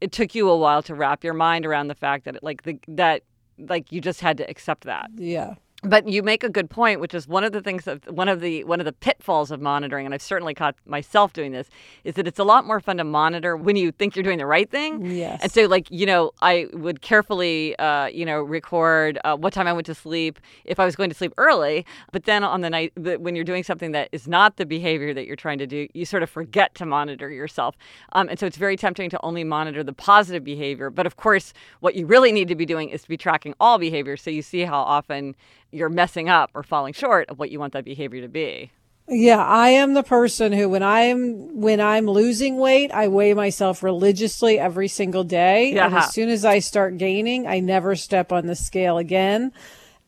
it 0.00 0.12
took 0.12 0.34
you 0.34 0.48
a 0.48 0.56
while 0.56 0.82
to 0.82 0.94
wrap 0.94 1.22
your 1.22 1.34
mind 1.34 1.66
around 1.66 1.88
the 1.88 1.94
fact 1.94 2.24
that 2.24 2.36
it, 2.36 2.42
like 2.42 2.62
the 2.62 2.78
that 2.88 3.22
like 3.58 3.92
you 3.92 4.00
just 4.00 4.22
had 4.22 4.38
to 4.38 4.48
accept 4.48 4.84
that. 4.84 5.10
Yeah 5.14 5.54
but 5.82 6.08
you 6.08 6.22
make 6.22 6.44
a 6.44 6.48
good 6.48 6.68
point 6.68 7.00
which 7.00 7.14
is 7.14 7.26
one 7.26 7.44
of 7.44 7.52
the 7.52 7.60
things 7.60 7.84
that 7.84 8.12
one 8.12 8.28
of 8.28 8.40
the 8.40 8.64
one 8.64 8.80
of 8.80 8.86
the 8.86 8.92
pitfalls 8.92 9.50
of 9.50 9.60
monitoring 9.60 10.04
and 10.06 10.14
i've 10.14 10.22
certainly 10.22 10.54
caught 10.54 10.74
myself 10.86 11.32
doing 11.32 11.52
this 11.52 11.68
is 12.04 12.14
that 12.14 12.26
it's 12.26 12.38
a 12.38 12.44
lot 12.44 12.66
more 12.66 12.80
fun 12.80 12.96
to 12.96 13.04
monitor 13.04 13.56
when 13.56 13.76
you 13.76 13.92
think 13.92 14.16
you're 14.16 14.22
doing 14.22 14.38
the 14.38 14.46
right 14.46 14.70
thing. 14.70 15.04
Yes. 15.04 15.40
And 15.42 15.52
so 15.52 15.66
like 15.66 15.90
you 15.90 16.06
know 16.06 16.32
i 16.42 16.66
would 16.72 17.02
carefully 17.02 17.76
uh, 17.78 18.06
you 18.06 18.24
know 18.24 18.40
record 18.40 19.18
uh, 19.24 19.36
what 19.36 19.52
time 19.52 19.66
i 19.66 19.72
went 19.72 19.86
to 19.86 19.94
sleep 19.94 20.38
if 20.64 20.78
i 20.80 20.84
was 20.84 20.96
going 20.96 21.10
to 21.10 21.16
sleep 21.16 21.32
early. 21.38 21.84
But 22.12 22.24
then 22.24 22.44
on 22.44 22.60
the 22.60 22.70
night 22.70 22.92
when 22.96 23.34
you're 23.34 23.44
doing 23.44 23.64
something 23.64 23.92
that 23.92 24.08
is 24.12 24.26
not 24.28 24.56
the 24.56 24.66
behavior 24.66 25.14
that 25.14 25.26
you're 25.26 25.36
trying 25.36 25.58
to 25.58 25.66
do 25.66 25.88
you 25.94 26.04
sort 26.04 26.22
of 26.22 26.30
forget 26.30 26.74
to 26.76 26.86
monitor 26.86 27.30
yourself. 27.30 27.76
Um, 28.12 28.28
and 28.28 28.38
so 28.38 28.46
it's 28.46 28.56
very 28.56 28.76
tempting 28.76 29.10
to 29.10 29.20
only 29.22 29.44
monitor 29.44 29.82
the 29.82 29.92
positive 29.92 30.44
behavior. 30.44 30.90
But 30.90 31.06
of 31.06 31.16
course 31.16 31.52
what 31.80 31.94
you 31.94 32.06
really 32.06 32.32
need 32.32 32.48
to 32.48 32.56
be 32.56 32.66
doing 32.66 32.88
is 32.90 33.02
to 33.02 33.08
be 33.08 33.16
tracking 33.16 33.54
all 33.60 33.78
behavior. 33.78 34.16
So 34.16 34.30
you 34.30 34.42
see 34.42 34.60
how 34.60 34.80
often 34.80 35.34
you're 35.72 35.88
messing 35.88 36.28
up 36.28 36.50
or 36.54 36.62
falling 36.62 36.92
short 36.92 37.28
of 37.28 37.38
what 37.38 37.50
you 37.50 37.58
want 37.58 37.72
that 37.72 37.84
behavior 37.84 38.22
to 38.22 38.28
be. 38.28 38.70
Yeah, 39.12 39.44
I 39.44 39.70
am 39.70 39.94
the 39.94 40.04
person 40.04 40.52
who 40.52 40.68
when 40.68 40.84
I'm 40.84 41.60
when 41.60 41.80
I'm 41.80 42.06
losing 42.06 42.58
weight, 42.58 42.92
I 42.92 43.08
weigh 43.08 43.34
myself 43.34 43.82
religiously 43.82 44.56
every 44.58 44.86
single 44.86 45.24
day. 45.24 45.74
Yeah. 45.74 45.86
And 45.86 45.96
as 45.96 46.12
soon 46.12 46.28
as 46.28 46.44
I 46.44 46.60
start 46.60 46.96
gaining, 46.96 47.46
I 47.46 47.58
never 47.58 47.96
step 47.96 48.30
on 48.30 48.46
the 48.46 48.54
scale 48.54 48.98
again. 48.98 49.52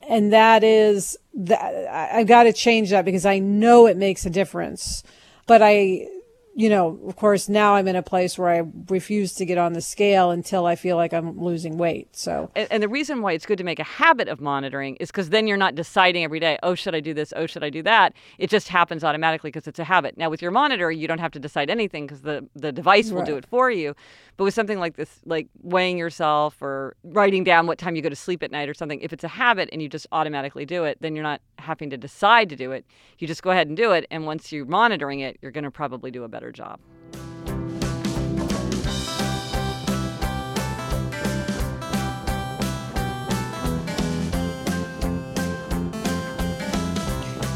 And 0.07 0.31
that 0.31 0.63
is 0.63 1.17
that 1.33 2.13
I've 2.13 2.27
got 2.27 2.43
to 2.43 2.53
change 2.53 2.91
that 2.91 3.03
because 3.03 3.25
I 3.25 3.39
know 3.39 3.87
it 3.87 3.97
makes 3.97 4.25
a 4.25 4.29
difference. 4.29 5.03
But 5.47 5.61
I 5.61 6.07
you 6.55 6.69
know, 6.69 6.99
of 7.07 7.15
course, 7.15 7.49
now 7.49 7.73
I'm 7.73 7.87
in 7.87 7.95
a 7.95 8.03
place 8.03 8.37
where 8.37 8.49
I 8.49 8.61
refuse 8.87 9.33
to 9.33 9.45
get 9.45 9.57
on 9.57 9.73
the 9.73 9.81
scale 9.81 10.29
until 10.29 10.67
I 10.67 10.75
feel 10.75 10.97
like 10.97 11.11
I'm 11.11 11.39
losing 11.39 11.77
weight. 11.77 12.15
So, 12.15 12.51
and, 12.55 12.67
and 12.69 12.83
the 12.83 12.87
reason 12.87 13.21
why 13.23 13.31
it's 13.31 13.45
good 13.45 13.57
to 13.57 13.63
make 13.63 13.79
a 13.79 13.83
habit 13.83 14.27
of 14.27 14.39
monitoring 14.39 14.95
is 14.97 15.09
because 15.09 15.29
then 15.29 15.47
you're 15.47 15.57
not 15.57 15.73
deciding 15.73 16.23
every 16.23 16.39
day, 16.39 16.59
oh, 16.61 16.75
should 16.75 16.93
I 16.93 16.99
do 16.99 17.13
this? 17.13 17.33
Oh, 17.35 17.47
should 17.47 17.63
I 17.63 17.71
do 17.71 17.81
that? 17.83 18.13
It 18.37 18.51
just 18.51 18.67
happens 18.67 19.03
automatically 19.03 19.49
because 19.49 19.67
it's 19.67 19.79
a 19.79 19.83
habit. 19.83 20.15
Now, 20.15 20.29
with 20.29 20.43
your 20.43 20.51
monitor, 20.51 20.91
you 20.91 21.07
don't 21.07 21.19
have 21.19 21.31
to 21.31 21.39
decide 21.39 21.71
anything 21.71 22.05
because 22.05 22.21
the, 22.21 22.47
the 22.55 22.71
device 22.71 23.09
will 23.09 23.19
right. 23.19 23.27
do 23.27 23.37
it 23.37 23.47
for 23.47 23.71
you. 23.71 23.95
But 24.37 24.45
with 24.45 24.53
something 24.53 24.79
like 24.79 24.95
this, 24.95 25.21
like 25.25 25.47
weighing 25.61 25.97
yourself 25.97 26.61
or 26.61 26.95
writing 27.03 27.43
down 27.43 27.65
what 27.65 27.77
time 27.79 27.95
you 27.95 28.01
go 28.01 28.09
to 28.09 28.15
sleep 28.15 28.43
at 28.43 28.51
night 28.51 28.69
or 28.69 28.73
something, 28.73 28.99
if 29.01 29.11
it's 29.11 29.23
a 29.23 29.27
habit 29.27 29.69
and 29.71 29.81
you 29.81 29.89
just 29.89 30.07
automatically 30.11 30.65
do 30.65 30.83
it, 30.83 30.97
then 31.01 31.15
you're 31.15 31.23
not 31.23 31.41
having 31.59 31.89
to 31.91 31.97
decide 31.97 32.49
to 32.49 32.55
do 32.55 32.71
it. 32.71 32.85
You 33.17 33.27
just 33.27 33.43
go 33.43 33.51
ahead 33.51 33.67
and 33.67 33.77
do 33.77 33.91
it. 33.91 34.05
And 34.11 34.25
once 34.25 34.51
you're 34.51 34.65
monitoring 34.65 35.19
it, 35.19 35.37
you're 35.41 35.51
going 35.51 35.63
to 35.63 35.71
probably 35.71 36.11
do 36.11 36.23
a 36.23 36.27
better 36.27 36.42
job. 36.51 36.79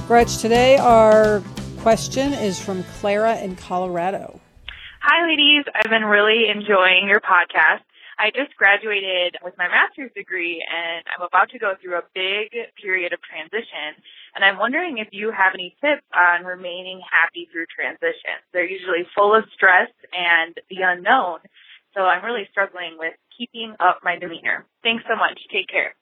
Gretch, 0.07 0.37
today 0.37 0.77
our 0.77 1.43
question 1.81 2.31
is 2.31 2.57
from 2.59 2.83
Clara 2.99 3.37
in 3.39 3.57
Colorado. 3.57 4.39
Hi, 5.01 5.27
ladies. 5.27 5.65
I've 5.75 5.91
been 5.91 6.05
really 6.05 6.47
enjoying 6.47 7.09
your 7.09 7.19
podcast. 7.19 7.83
I 8.17 8.31
just 8.31 8.55
graduated 8.57 9.37
with 9.43 9.53
my 9.57 9.67
master's 9.67 10.11
degree 10.15 10.63
and 10.63 11.05
I'm 11.11 11.27
about 11.27 11.49
to 11.51 11.59
go 11.59 11.75
through 11.81 11.97
a 11.97 12.03
big 12.15 12.55
period 12.81 13.13
of 13.13 13.19
transition. 13.21 13.99
And 14.35 14.43
I'm 14.43 14.57
wondering 14.57 14.97
if 14.97 15.07
you 15.11 15.31
have 15.31 15.53
any 15.53 15.75
tips 15.81 16.03
on 16.13 16.45
remaining 16.45 17.01
happy 17.09 17.47
through 17.51 17.65
transitions. 17.73 18.43
They're 18.53 18.69
usually 18.69 19.07
full 19.15 19.35
of 19.35 19.45
stress 19.53 19.89
and 20.13 20.55
the 20.69 20.81
unknown. 20.81 21.39
So 21.93 22.01
I'm 22.01 22.23
really 22.23 22.47
struggling 22.51 22.97
with 22.97 23.13
keeping 23.35 23.75
up 23.79 23.99
my 24.03 24.17
demeanor. 24.17 24.65
Thanks 24.83 25.03
so 25.09 25.15
much. 25.15 25.39
Take 25.51 25.67
care. 25.67 25.95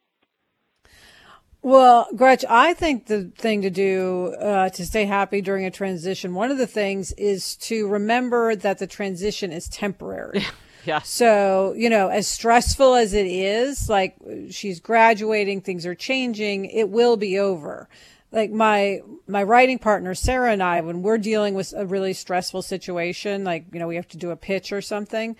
Well, 1.61 2.07
Gretch, 2.15 2.45
I 2.47 2.75
think 2.75 3.07
the 3.07 3.31
thing 3.35 3.63
to 3.63 3.71
do 3.71 4.35
uh, 4.39 4.69
to 4.69 4.85
stay 4.85 5.05
happy 5.05 5.41
during 5.41 5.65
a 5.65 5.71
transition, 5.71 6.35
one 6.35 6.51
of 6.51 6.59
the 6.59 6.67
things 6.67 7.11
is 7.13 7.55
to 7.57 7.87
remember 7.87 8.55
that 8.55 8.77
the 8.77 8.85
transition 8.85 9.51
is 9.51 9.67
temporary. 9.67 10.45
Yeah. 10.85 10.99
So, 10.99 11.73
you 11.75 11.89
know, 11.89 12.09
as 12.09 12.27
stressful 12.27 12.93
as 12.93 13.13
it 13.13 13.25
is, 13.25 13.89
like 13.89 14.15
she's 14.51 14.79
graduating, 14.79 15.61
things 15.61 15.83
are 15.85 15.95
changing, 15.95 16.65
it 16.65 16.89
will 16.89 17.17
be 17.17 17.39
over. 17.39 17.89
Like 18.35 18.51
my 18.51 18.99
my 19.27 19.41
writing 19.43 19.79
partner 19.79 20.13
Sarah 20.13 20.51
and 20.51 20.61
I 20.61 20.81
when 20.81 21.01
we're 21.01 21.17
dealing 21.17 21.55
with 21.55 21.73
a 21.75 21.85
really 21.85 22.13
stressful 22.13 22.61
situation, 22.61 23.43
like, 23.43 23.65
you 23.73 23.79
know, 23.79 23.87
we 23.87 23.95
have 23.95 24.09
to 24.09 24.17
do 24.17 24.29
a 24.31 24.35
pitch 24.35 24.71
or 24.73 24.81
something, 24.81 25.35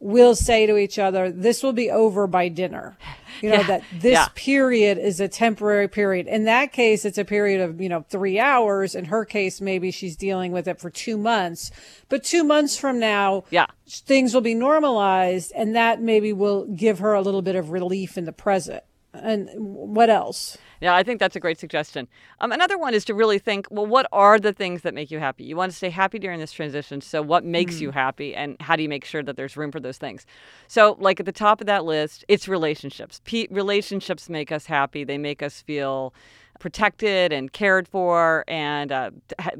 we'll 0.00 0.34
say 0.34 0.64
to 0.66 0.76
each 0.78 0.98
other, 0.98 1.30
this 1.30 1.62
will 1.62 1.72
be 1.72 1.90
over 1.90 2.26
by 2.26 2.48
dinner. 2.48 2.96
You 3.42 3.50
know, 3.50 3.56
Yeah. 3.56 3.66
that 3.66 3.82
this 4.00 4.12
Yeah. 4.12 4.28
period 4.34 4.96
is 4.98 5.20
a 5.20 5.28
temporary 5.28 5.88
period. 5.88 6.26
In 6.26 6.44
that 6.44 6.72
case, 6.72 7.04
it's 7.04 7.18
a 7.18 7.24
period 7.24 7.60
of, 7.60 7.80
you 7.80 7.88
know, 7.88 8.04
three 8.08 8.38
hours. 8.38 8.94
In 8.94 9.04
her 9.06 9.24
case, 9.24 9.60
maybe 9.60 9.90
she's 9.90 10.16
dealing 10.16 10.50
with 10.50 10.66
it 10.66 10.80
for 10.80 10.88
two 10.90 11.16
months. 11.18 11.70
But 12.08 12.24
two 12.24 12.42
months 12.44 12.76
from 12.76 12.98
now, 12.98 13.44
Yeah. 13.50 13.66
things 13.88 14.34
will 14.34 14.40
be 14.40 14.54
normalized 14.54 15.52
and 15.54 15.76
that 15.76 16.00
maybe 16.00 16.32
will 16.32 16.64
give 16.64 16.98
her 17.00 17.12
a 17.14 17.20
little 17.20 17.42
bit 17.42 17.54
of 17.56 17.70
relief 17.70 18.16
in 18.16 18.24
the 18.24 18.32
present. 18.32 18.82
And 19.22 19.48
what 19.56 20.10
else? 20.10 20.58
Yeah, 20.80 20.94
I 20.94 21.02
think 21.02 21.18
that's 21.18 21.34
a 21.34 21.40
great 21.40 21.58
suggestion. 21.58 22.06
Um, 22.40 22.52
another 22.52 22.78
one 22.78 22.94
is 22.94 23.04
to 23.06 23.14
really 23.14 23.38
think 23.38 23.66
well, 23.70 23.86
what 23.86 24.06
are 24.12 24.38
the 24.38 24.52
things 24.52 24.82
that 24.82 24.94
make 24.94 25.10
you 25.10 25.18
happy? 25.18 25.44
You 25.44 25.56
want 25.56 25.72
to 25.72 25.76
stay 25.76 25.90
happy 25.90 26.18
during 26.18 26.38
this 26.38 26.52
transition. 26.52 27.00
So, 27.00 27.20
what 27.20 27.44
makes 27.44 27.76
mm. 27.76 27.80
you 27.80 27.90
happy, 27.90 28.34
and 28.34 28.56
how 28.60 28.76
do 28.76 28.82
you 28.82 28.88
make 28.88 29.04
sure 29.04 29.22
that 29.22 29.36
there's 29.36 29.56
room 29.56 29.72
for 29.72 29.80
those 29.80 29.98
things? 29.98 30.24
So, 30.66 30.96
like 31.00 31.20
at 31.20 31.26
the 31.26 31.32
top 31.32 31.60
of 31.60 31.66
that 31.66 31.84
list, 31.84 32.24
it's 32.28 32.46
relationships. 32.46 33.20
P- 33.24 33.48
relationships 33.50 34.28
make 34.28 34.52
us 34.52 34.66
happy, 34.66 35.04
they 35.04 35.18
make 35.18 35.42
us 35.42 35.62
feel 35.62 36.14
protected 36.58 37.32
and 37.32 37.52
cared 37.52 37.88
for, 37.88 38.44
and 38.48 38.92
uh, 38.92 39.10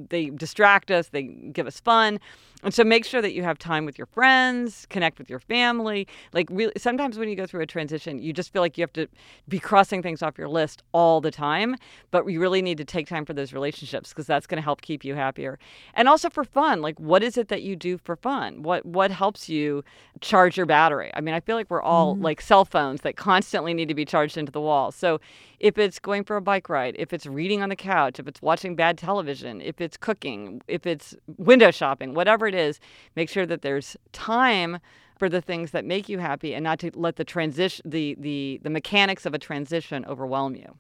they 0.08 0.30
distract 0.30 0.90
us, 0.90 1.08
they 1.08 1.22
give 1.22 1.66
us 1.66 1.80
fun. 1.80 2.18
And 2.64 2.74
so 2.74 2.82
make 2.82 3.04
sure 3.04 3.22
that 3.22 3.34
you 3.34 3.44
have 3.44 3.56
time 3.56 3.84
with 3.84 3.98
your 3.98 4.06
friends, 4.06 4.84
connect 4.90 5.18
with 5.18 5.30
your 5.30 5.38
family. 5.38 6.08
Like 6.32 6.48
really 6.50 6.72
sometimes 6.76 7.16
when 7.16 7.28
you 7.28 7.36
go 7.36 7.46
through 7.46 7.60
a 7.60 7.66
transition, 7.66 8.18
you 8.18 8.32
just 8.32 8.52
feel 8.52 8.62
like 8.62 8.76
you 8.76 8.82
have 8.82 8.92
to 8.94 9.06
be 9.46 9.60
crossing 9.60 10.02
things 10.02 10.22
off 10.22 10.36
your 10.36 10.48
list 10.48 10.82
all 10.92 11.20
the 11.20 11.30
time, 11.30 11.76
but 12.10 12.26
you 12.26 12.40
really 12.40 12.60
need 12.60 12.76
to 12.78 12.84
take 12.84 13.06
time 13.06 13.24
for 13.24 13.32
those 13.32 13.52
relationships 13.52 14.08
because 14.08 14.26
that's 14.26 14.46
going 14.48 14.56
to 14.56 14.62
help 14.62 14.80
keep 14.80 15.04
you 15.04 15.14
happier. 15.14 15.56
And 15.94 16.08
also 16.08 16.28
for 16.28 16.42
fun, 16.42 16.82
like 16.82 16.98
what 16.98 17.22
is 17.22 17.38
it 17.38 17.46
that 17.46 17.62
you 17.62 17.76
do 17.76 17.96
for 17.96 18.16
fun? 18.16 18.64
What 18.64 18.84
what 18.84 19.12
helps 19.12 19.48
you 19.48 19.84
charge 20.20 20.56
your 20.56 20.66
battery? 20.66 21.12
I 21.14 21.20
mean, 21.20 21.34
I 21.34 21.40
feel 21.40 21.54
like 21.54 21.70
we're 21.70 21.82
all 21.82 22.16
mm. 22.16 22.24
like 22.24 22.40
cell 22.40 22.64
phones 22.64 23.02
that 23.02 23.16
constantly 23.16 23.72
need 23.72 23.86
to 23.86 23.94
be 23.94 24.04
charged 24.04 24.36
into 24.36 24.50
the 24.50 24.60
wall. 24.60 24.90
So 24.90 25.20
if 25.60 25.78
it's 25.78 25.98
going 25.98 26.24
for 26.24 26.36
a 26.36 26.40
bike 26.40 26.68
ride, 26.68 26.96
if 26.98 27.12
it's 27.12 27.26
reading 27.26 27.62
on 27.62 27.68
the 27.68 27.76
couch, 27.76 28.18
if 28.18 28.26
it's 28.26 28.42
watching 28.42 28.74
bad 28.74 28.98
television, 28.98 29.60
if 29.60 29.80
it's 29.80 29.96
cooking, 29.96 30.60
if 30.68 30.86
it's 30.86 31.16
window 31.36 31.70
shopping, 31.70 32.14
whatever 32.14 32.47
it 32.48 32.54
is, 32.54 32.80
make 33.14 33.28
sure 33.28 33.46
that 33.46 33.62
there's 33.62 33.96
time 34.12 34.78
for 35.18 35.28
the 35.28 35.40
things 35.40 35.72
that 35.72 35.84
make 35.84 36.08
you 36.08 36.18
happy 36.18 36.54
and 36.54 36.64
not 36.64 36.78
to 36.78 36.90
let 36.94 37.16
the 37.16 37.24
transition 37.24 37.88
the 37.88 38.16
the 38.18 38.60
the 38.62 38.70
mechanics 38.70 39.26
of 39.26 39.34
a 39.34 39.38
transition 39.38 40.04
overwhelm 40.06 40.54
you. 40.54 40.76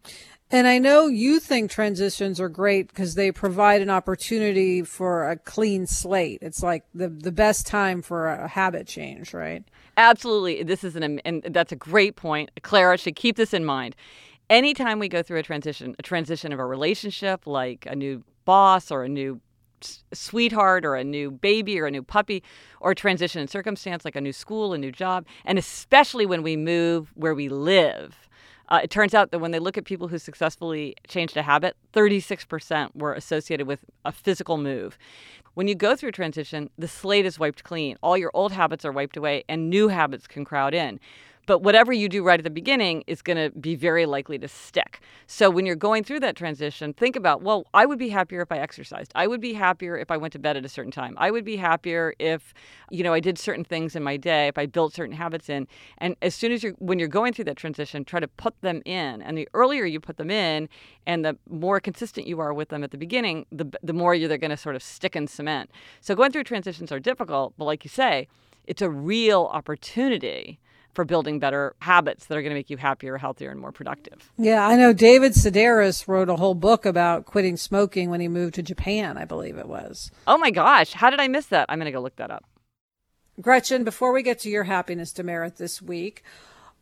And 0.50 0.66
I 0.66 0.78
know 0.78 1.08
you 1.08 1.40
think 1.40 1.70
transitions 1.70 2.40
are 2.40 2.48
great 2.48 2.88
because 2.88 3.16
they 3.16 3.30
provide 3.30 3.82
an 3.82 3.90
opportunity 3.90 4.82
for 4.82 5.28
a 5.28 5.36
clean 5.36 5.86
slate. 5.86 6.38
It's 6.40 6.62
like 6.62 6.84
the 6.94 7.08
the 7.08 7.32
best 7.32 7.66
time 7.66 8.00
for 8.00 8.28
a 8.28 8.48
habit 8.48 8.86
change, 8.86 9.34
right? 9.34 9.64
Absolutely. 9.96 10.62
This 10.62 10.84
is 10.84 10.96
an 10.96 11.18
and 11.20 11.42
that's 11.50 11.72
a 11.72 11.76
great 11.76 12.16
point. 12.16 12.50
Clara 12.62 12.96
should 12.96 13.16
keep 13.16 13.36
this 13.36 13.52
in 13.52 13.64
mind. 13.64 13.94
Anytime 14.48 14.98
we 14.98 15.08
go 15.08 15.22
through 15.22 15.40
a 15.40 15.42
transition, 15.42 15.94
a 15.98 16.02
transition 16.02 16.52
of 16.54 16.58
a 16.58 16.64
relationship, 16.64 17.46
like 17.46 17.84
a 17.86 17.94
new 17.94 18.24
boss 18.46 18.90
or 18.90 19.04
a 19.04 19.08
new 19.08 19.42
sweetheart 20.12 20.84
or 20.84 20.94
a 20.94 21.04
new 21.04 21.30
baby 21.30 21.78
or 21.78 21.86
a 21.86 21.90
new 21.90 22.02
puppy 22.02 22.42
or 22.80 22.94
transition 22.94 23.40
in 23.40 23.48
circumstance 23.48 24.04
like 24.04 24.16
a 24.16 24.20
new 24.20 24.32
school, 24.32 24.72
a 24.72 24.78
new 24.78 24.92
job, 24.92 25.26
and 25.44 25.58
especially 25.58 26.26
when 26.26 26.42
we 26.42 26.56
move 26.56 27.10
where 27.14 27.34
we 27.34 27.48
live. 27.48 28.28
Uh, 28.68 28.80
it 28.82 28.90
turns 28.90 29.14
out 29.14 29.30
that 29.30 29.38
when 29.38 29.50
they 29.50 29.58
look 29.58 29.78
at 29.78 29.84
people 29.84 30.08
who 30.08 30.18
successfully 30.18 30.94
changed 31.06 31.36
a 31.36 31.42
habit, 31.42 31.74
36% 31.94 32.94
were 32.94 33.14
associated 33.14 33.66
with 33.66 33.84
a 34.04 34.12
physical 34.12 34.58
move. 34.58 34.98
When 35.54 35.66
you 35.68 35.74
go 35.74 35.96
through 35.96 36.12
transition, 36.12 36.70
the 36.78 36.86
slate 36.86 37.24
is 37.24 37.38
wiped 37.38 37.64
clean. 37.64 37.96
All 38.02 38.16
your 38.16 38.30
old 38.34 38.52
habits 38.52 38.84
are 38.84 38.92
wiped 38.92 39.16
away, 39.16 39.44
and 39.48 39.70
new 39.70 39.88
habits 39.88 40.26
can 40.26 40.44
crowd 40.44 40.74
in. 40.74 41.00
But 41.48 41.62
whatever 41.62 41.94
you 41.94 42.10
do 42.10 42.22
right 42.22 42.38
at 42.38 42.44
the 42.44 42.50
beginning 42.50 43.04
is 43.06 43.22
going 43.22 43.38
to 43.38 43.58
be 43.58 43.74
very 43.74 44.04
likely 44.04 44.38
to 44.38 44.48
stick. 44.48 45.00
So 45.26 45.48
when 45.48 45.64
you're 45.64 45.76
going 45.76 46.04
through 46.04 46.20
that 46.20 46.36
transition, 46.36 46.92
think 46.92 47.16
about, 47.16 47.40
well, 47.40 47.66
I 47.72 47.86
would 47.86 47.98
be 47.98 48.10
happier 48.10 48.42
if 48.42 48.52
I 48.52 48.58
exercised. 48.58 49.12
I 49.14 49.26
would 49.26 49.40
be 49.40 49.54
happier 49.54 49.96
if 49.96 50.10
I 50.10 50.18
went 50.18 50.34
to 50.34 50.38
bed 50.38 50.58
at 50.58 50.66
a 50.66 50.68
certain 50.68 50.92
time. 50.92 51.14
I 51.16 51.30
would 51.30 51.46
be 51.46 51.56
happier 51.56 52.12
if, 52.18 52.52
you 52.90 53.02
know, 53.02 53.14
I 53.14 53.20
did 53.20 53.38
certain 53.38 53.64
things 53.64 53.96
in 53.96 54.02
my 54.02 54.18
day, 54.18 54.48
if 54.48 54.58
I 54.58 54.66
built 54.66 54.92
certain 54.92 55.16
habits 55.16 55.48
in. 55.48 55.66
And 55.96 56.16
as 56.20 56.34
soon 56.34 56.52
as 56.52 56.62
you're 56.62 56.74
when 56.80 56.98
you're 56.98 57.08
going 57.08 57.32
through 57.32 57.46
that 57.46 57.56
transition, 57.56 58.04
try 58.04 58.20
to 58.20 58.28
put 58.28 58.60
them 58.60 58.82
in. 58.84 59.22
And 59.22 59.38
the 59.38 59.48
earlier 59.54 59.86
you 59.86 60.00
put 60.00 60.18
them 60.18 60.30
in 60.30 60.68
and 61.06 61.24
the 61.24 61.38
more 61.48 61.80
consistent 61.80 62.26
you 62.26 62.40
are 62.40 62.52
with 62.52 62.68
them 62.68 62.84
at 62.84 62.90
the 62.90 62.98
beginning, 62.98 63.46
the 63.50 63.64
the 63.82 63.94
more 63.94 64.14
you're 64.14 64.36
going 64.36 64.50
to 64.50 64.56
sort 64.58 64.76
of 64.76 64.82
stick 64.82 65.16
and 65.16 65.30
cement. 65.30 65.70
So 66.02 66.14
going 66.14 66.30
through 66.30 66.44
transitions 66.44 66.92
are 66.92 67.00
difficult, 67.00 67.54
but 67.56 67.64
like 67.64 67.84
you 67.84 67.88
say, 67.88 68.28
it's 68.66 68.82
a 68.82 68.90
real 68.90 69.48
opportunity 69.50 70.58
for 70.94 71.04
building 71.04 71.38
better 71.38 71.76
habits 71.80 72.26
that 72.26 72.36
are 72.36 72.42
going 72.42 72.50
to 72.50 72.56
make 72.56 72.70
you 72.70 72.76
happier, 72.76 73.16
healthier, 73.18 73.50
and 73.50 73.60
more 73.60 73.72
productive. 73.72 74.32
Yeah, 74.36 74.66
I 74.66 74.76
know 74.76 74.92
David 74.92 75.32
Sedaris 75.32 76.08
wrote 76.08 76.28
a 76.28 76.36
whole 76.36 76.54
book 76.54 76.84
about 76.84 77.24
quitting 77.24 77.56
smoking 77.56 78.10
when 78.10 78.20
he 78.20 78.28
moved 78.28 78.54
to 78.54 78.62
Japan, 78.62 79.16
I 79.16 79.24
believe 79.24 79.58
it 79.58 79.68
was. 79.68 80.10
Oh 80.26 80.38
my 80.38 80.50
gosh, 80.50 80.92
how 80.92 81.10
did 81.10 81.20
I 81.20 81.28
miss 81.28 81.46
that? 81.46 81.66
I'm 81.68 81.78
going 81.78 81.86
to 81.86 81.92
go 81.92 82.00
look 82.00 82.16
that 82.16 82.30
up. 82.30 82.44
Gretchen, 83.40 83.84
before 83.84 84.12
we 84.12 84.22
get 84.22 84.40
to 84.40 84.50
your 84.50 84.64
happiness 84.64 85.12
demerit 85.12 85.56
this 85.56 85.80
week, 85.80 86.24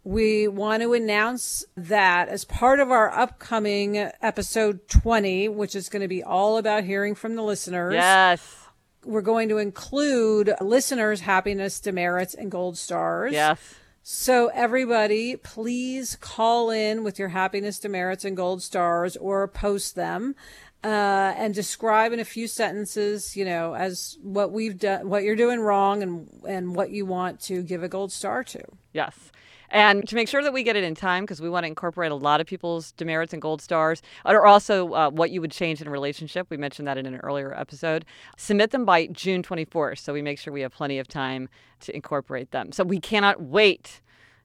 we 0.05 0.49
want 0.49 0.83
to 0.83 0.95
announce 0.95 1.65
that 1.77 2.29
as 2.29 2.45
part 2.45 2.81
of 2.81 2.91
our 2.91 3.13
upcoming 3.13 3.99
episode 4.23 4.89
20, 4.89 5.49
which 5.49 5.75
is 5.75 5.89
going 5.89 6.01
to 6.01 6.09
be 6.09 6.23
all 6.23 6.57
about 6.57 6.85
hearing 6.85 7.15
from 7.15 7.35
the 7.35 7.43
listeners. 7.43 7.93
Yes. 7.93 8.57
We're 9.05 9.21
going 9.21 9.49
to 9.51 9.59
include 9.59 10.55
listeners' 10.61 11.21
happiness 11.21 11.81
demerits 11.81 12.35
and 12.35 12.51
gold 12.51 12.79
stars. 12.79 13.33
Yes. 13.33 13.75
So, 14.09 14.53
everybody, 14.55 15.35
please 15.35 16.17
call 16.21 16.71
in 16.71 17.03
with 17.03 17.19
your 17.19 17.31
happiness 17.31 17.81
demerits 17.81 18.25
and 18.25 18.37
gold 18.37 18.63
stars 18.63 19.17
or 19.17 19.49
post 19.49 19.97
them 19.97 20.37
uh, 20.85 21.35
and 21.37 21.53
describe 21.53 22.13
in 22.13 22.21
a 22.21 22.25
few 22.25 22.47
sentences, 22.47 23.37
you 23.37 23.45
know, 23.45 23.75
as 23.75 24.17
what 24.23 24.53
we've 24.53 24.79
done, 24.79 25.09
what 25.09 25.25
you're 25.25 25.35
doing 25.35 25.59
wrong 25.59 26.05
and, 26.05 26.31
and 26.47 26.77
what 26.77 26.91
you 26.91 27.05
want 27.05 27.41
to 27.41 27.63
give 27.63 27.83
a 27.83 27.89
gold 27.89 28.13
star 28.13 28.45
to. 28.45 28.63
Yes. 28.93 29.33
And 29.71 30.07
to 30.09 30.15
make 30.15 30.29
sure 30.29 30.43
that 30.43 30.53
we 30.53 30.63
get 30.63 30.77
it 30.77 30.85
in 30.85 30.95
time, 30.95 31.25
because 31.25 31.41
we 31.41 31.49
want 31.49 31.65
to 31.65 31.69
incorporate 31.69 32.13
a 32.13 32.15
lot 32.15 32.41
of 32.41 32.47
people's 32.47 32.93
demerits 32.93 33.33
and 33.33 33.43
gold 33.43 33.61
stars, 33.61 34.03
or 34.25 34.47
also 34.47 34.93
uh, 34.93 35.11
what 35.11 35.31
you 35.31 35.41
would 35.41 35.51
change 35.51 35.81
in 35.81 35.89
a 35.89 35.91
relationship. 35.91 36.47
We 36.51 36.57
mentioned 36.57 36.87
that 36.89 36.99
in 36.99 37.07
an 37.07 37.17
earlier 37.17 37.55
episode. 37.59 38.05
Submit 38.37 38.71
them 38.71 38.85
by 38.85 39.07
June 39.09 39.43
24th, 39.43 39.99
so 39.99 40.13
we 40.13 40.23
make 40.23 40.39
sure 40.39 40.53
we 40.53 40.63
have 40.63 40.73
plenty 40.73 40.99
of 40.99 41.09
time 41.09 41.49
to 41.81 41.95
incorporate 41.95 42.51
them. 42.51 42.73
So 42.73 42.85
we 42.85 43.01
cannot 43.01 43.43
wait 43.43 44.01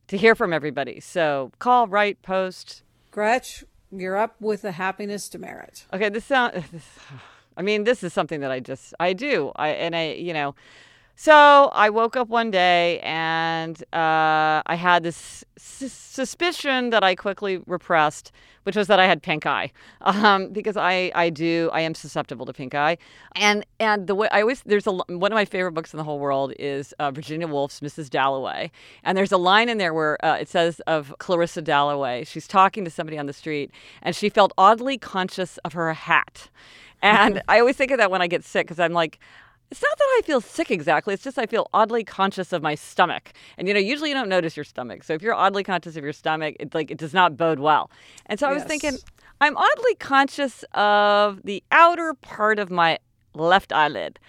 to 0.08 0.18
hear 0.18 0.36
from 0.36 0.54
everybody. 0.54 1.00
So 1.00 1.52
call, 1.60 1.88
write, 1.88 2.22
post. 2.22 2.84
Gretch, 3.12 3.64
you're 3.92 4.18
up 4.18 4.36
with 4.40 4.62
the 4.62 4.74
happiness 4.74 5.30
demerit. 5.30 5.86
Okay, 5.94 6.10
this 6.10 6.26
sound. 6.26 6.64
This, 6.72 6.84
I 7.58 7.62
mean, 7.62 7.84
this 7.84 8.02
is 8.04 8.14
something 8.14 8.40
that 8.40 8.52
I 8.52 8.60
just 8.60 8.94
I 9.00 9.14
do. 9.14 9.52
I 9.56 9.70
and 9.70 9.96
I 9.96 10.14
you 10.14 10.34
know 10.34 10.56
so 11.24 11.70
I 11.74 11.92
woke 11.92 12.16
up 12.18 12.30
one 12.30 12.50
day 12.50 13.00
and 13.02 13.80
uh, 13.94 14.64
I 14.66 14.74
had 14.74 15.04
this 15.04 15.46
s- 15.56 15.92
suspicion 15.92 16.90
that 16.90 17.04
I 17.04 17.14
quickly 17.14 17.60
repressed, 17.68 18.32
which 18.64 18.76
was 18.76 18.88
that 18.88 19.00
I 19.00 19.06
had 19.06 19.22
pink 19.22 19.46
eye, 19.46 19.72
um, 20.02 20.48
because 20.52 20.78
I, 20.78 21.12
I 21.14 21.30
do 21.30 21.70
I 21.74 21.82
am 21.82 21.94
susceptible 21.94 22.48
to 22.48 22.54
pink 22.54 22.74
eye, 22.74 22.98
and 23.36 23.64
and 23.80 24.08
the 24.08 24.16
way 24.16 24.30
I 24.32 24.42
always 24.42 24.64
there's 24.64 24.88
a 24.88 24.94
one 24.94 25.32
of 25.32 25.36
my 25.36 25.46
favorite 25.46 25.74
books 25.74 25.94
in 25.94 25.98
the 26.00 26.04
whole 26.04 26.18
world 26.18 26.54
is 26.58 26.92
uh, 26.94 27.12
Virginia 27.12 27.48
Woolf's 27.48 27.82
Mrs. 27.82 28.10
Dalloway, 28.10 28.72
and 29.04 29.16
there's 29.16 29.32
a 29.32 29.38
line 29.38 29.70
in 29.70 29.78
there 29.78 29.94
where 29.94 30.18
uh, 30.26 30.38
it 30.38 30.50
says 30.50 30.80
of 30.88 31.14
Clarissa 31.20 31.62
Dalloway, 31.62 32.24
she's 32.24 32.48
talking 32.48 32.84
to 32.84 32.90
somebody 32.90 33.20
on 33.20 33.28
the 33.28 33.34
street, 33.34 33.70
and 34.02 34.16
she 34.16 34.28
felt 34.28 34.54
oddly 34.58 34.98
conscious 34.98 35.60
of 35.60 35.74
her 35.74 35.94
hat. 35.94 36.50
And 37.04 37.44
I 37.48 37.60
always 37.60 37.76
think 37.76 37.92
of 37.92 38.00
that 38.00 38.10
when 38.10 38.24
I 38.24 38.28
get 38.28 38.44
sick 38.44 38.66
because 38.66 38.80
I'm 38.80 38.94
like, 38.94 39.20
it's 39.72 39.82
not 39.82 39.98
that 39.98 40.18
I 40.18 40.22
feel 40.24 40.42
sick 40.42 40.70
exactly. 40.70 41.14
It's 41.14 41.24
just 41.24 41.40
I 41.40 41.46
feel 41.46 41.70
oddly 41.74 42.04
conscious 42.04 42.52
of 42.52 42.62
my 42.62 42.76
stomach. 42.76 43.32
And 43.58 43.68
you 43.70 43.74
know, 43.74 43.80
usually 43.80 44.10
you 44.10 44.16
don't 44.16 44.30
notice 44.30 44.58
your 44.58 44.66
stomach. 44.66 45.04
So 45.04 45.14
if 45.14 45.22
you're 45.22 45.34
oddly 45.34 45.64
conscious 45.64 45.96
of 45.96 46.04
your 46.04 46.14
stomach, 46.14 46.58
it 46.60 46.76
like 46.76 46.92
it 46.92 46.98
does 46.98 47.14
not 47.14 47.38
bode 47.38 47.60
well. 47.60 47.90
And 48.26 48.38
so 48.38 48.50
I 48.50 48.54
was 48.54 48.64
thinking, 48.64 48.98
I'm 49.40 49.56
oddly 49.56 49.96
conscious 49.96 50.66
of 50.74 51.42
the 51.44 51.64
outer 51.72 52.14
part 52.14 52.60
of 52.60 52.70
my 52.70 53.00
left 53.34 53.72
eyelid. 53.72 54.20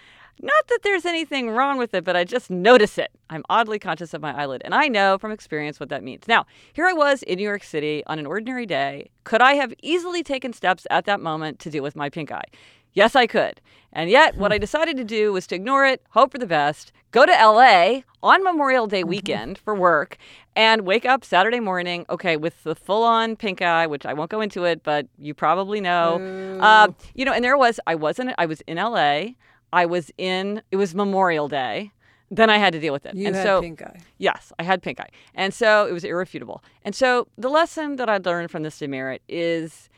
Not 0.41 0.67
that 0.69 0.79
there's 0.83 1.05
anything 1.05 1.51
wrong 1.51 1.77
with 1.77 1.93
it, 1.93 2.03
but 2.03 2.15
I 2.15 2.23
just 2.23 2.49
notice 2.49 2.97
it. 2.97 3.11
I'm 3.29 3.43
oddly 3.49 3.79
conscious 3.79 4.13
of 4.13 4.21
my 4.21 4.35
eyelid. 4.35 4.61
And 4.65 4.73
I 4.73 4.87
know 4.87 5.17
from 5.17 5.31
experience 5.31 5.79
what 5.79 5.89
that 5.89 6.03
means. 6.03 6.23
Now, 6.27 6.45
here 6.73 6.85
I 6.85 6.93
was 6.93 7.21
in 7.23 7.37
New 7.37 7.43
York 7.43 7.63
City 7.63 8.03
on 8.07 8.17
an 8.17 8.25
ordinary 8.25 8.65
day. 8.65 9.09
Could 9.25 9.41
I 9.41 9.53
have 9.53 9.73
easily 9.81 10.23
taken 10.23 10.51
steps 10.51 10.87
at 10.89 11.05
that 11.05 11.19
moment 11.19 11.59
to 11.59 11.69
deal 11.69 11.83
with 11.83 11.95
my 11.95 12.09
pink 12.09 12.31
eye? 12.31 12.45
Yes, 12.93 13.15
I 13.15 13.27
could. 13.27 13.59
And 13.91 14.09
yet, 14.09 14.37
what 14.37 14.51
I 14.51 14.57
decided 14.57 14.97
to 14.97 15.03
do 15.03 15.31
was 15.31 15.45
to 15.47 15.55
ignore 15.55 15.85
it, 15.85 16.01
hope 16.09 16.31
for 16.31 16.39
the 16.39 16.47
best, 16.47 16.91
go 17.11 17.25
to 17.25 17.31
LA 17.31 18.01
on 18.23 18.43
Memorial 18.43 18.87
Day 18.87 19.01
mm-hmm. 19.01 19.09
weekend 19.09 19.57
for 19.59 19.75
work, 19.75 20.17
and 20.55 20.81
wake 20.81 21.05
up 21.05 21.23
Saturday 21.23 21.59
morning, 21.59 22.05
okay, 22.09 22.35
with 22.35 22.63
the 22.63 22.75
full 22.75 23.03
on 23.03 23.35
pink 23.35 23.61
eye, 23.61 23.85
which 23.85 24.05
I 24.05 24.13
won't 24.13 24.31
go 24.31 24.41
into 24.41 24.63
it, 24.63 24.81
but 24.83 25.07
you 25.19 25.33
probably 25.35 25.79
know. 25.79 26.59
Uh, 26.59 26.87
you 27.13 27.23
know, 27.23 27.33
and 27.33 27.43
there 27.43 27.57
was, 27.57 27.79
I 27.85 27.95
wasn't, 27.95 28.33
I 28.37 28.47
was 28.47 28.61
in 28.61 28.77
LA. 28.77 29.33
I 29.71 29.85
was 29.85 30.11
in, 30.17 30.61
it 30.71 30.77
was 30.77 30.95
Memorial 30.95 31.47
Day. 31.47 31.91
Then 32.31 32.49
I 32.49 32.57
had 32.57 32.73
to 32.73 32.79
deal 32.79 32.93
with 32.93 33.05
it. 33.05 33.13
You 33.13 33.27
and 33.27 33.35
had 33.35 33.43
so, 33.43 33.61
pink 33.61 33.81
eye. 33.83 33.99
Yes, 34.17 34.51
I 34.57 34.63
had 34.63 34.81
pink 34.81 34.99
eye. 34.99 35.09
And 35.35 35.53
so 35.53 35.85
it 35.85 35.91
was 35.91 36.03
irrefutable. 36.03 36.63
And 36.83 36.95
so 36.95 37.27
the 37.37 37.49
lesson 37.49 37.97
that 37.97 38.09
I 38.09 38.17
learned 38.17 38.49
from 38.49 38.63
this 38.63 38.79
demerit 38.79 39.21
is 39.29 39.89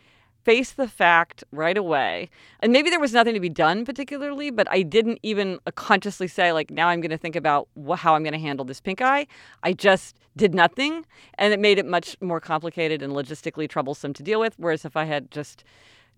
face 0.46 0.72
the 0.72 0.88
fact 0.88 1.44
right 1.52 1.78
away. 1.78 2.30
And 2.62 2.72
maybe 2.72 2.90
there 2.90 3.00
was 3.00 3.14
nothing 3.14 3.34
to 3.34 3.40
be 3.40 3.50
done 3.50 3.84
particularly, 3.84 4.52
but 4.52 4.68
I 4.72 4.84
didn't 4.84 5.20
even 5.24 5.60
consciously 5.74 6.28
say, 6.28 6.54
like, 6.54 6.70
now 6.72 6.88
I'm 6.88 7.02
going 7.02 7.12
to 7.12 7.18
think 7.18 7.36
about 7.36 7.68
how 7.98 8.16
I'm 8.16 8.24
going 8.24 8.34
to 8.34 8.40
handle 8.40 8.64
this 8.64 8.80
pink 8.80 9.02
eye. 9.02 9.28
I 9.64 9.74
just 9.74 10.18
did 10.38 10.54
nothing. 10.54 11.06
And 11.38 11.52
it 11.52 11.60
made 11.60 11.80
it 11.80 11.86
much 11.86 12.16
more 12.22 12.40
complicated 12.40 13.02
and 13.02 13.12
logistically 13.14 13.68
troublesome 13.68 14.14
to 14.14 14.24
deal 14.24 14.40
with. 14.40 14.54
Whereas 14.58 14.86
if 14.86 14.96
I 14.96 15.06
had 15.06 15.32
just 15.32 15.64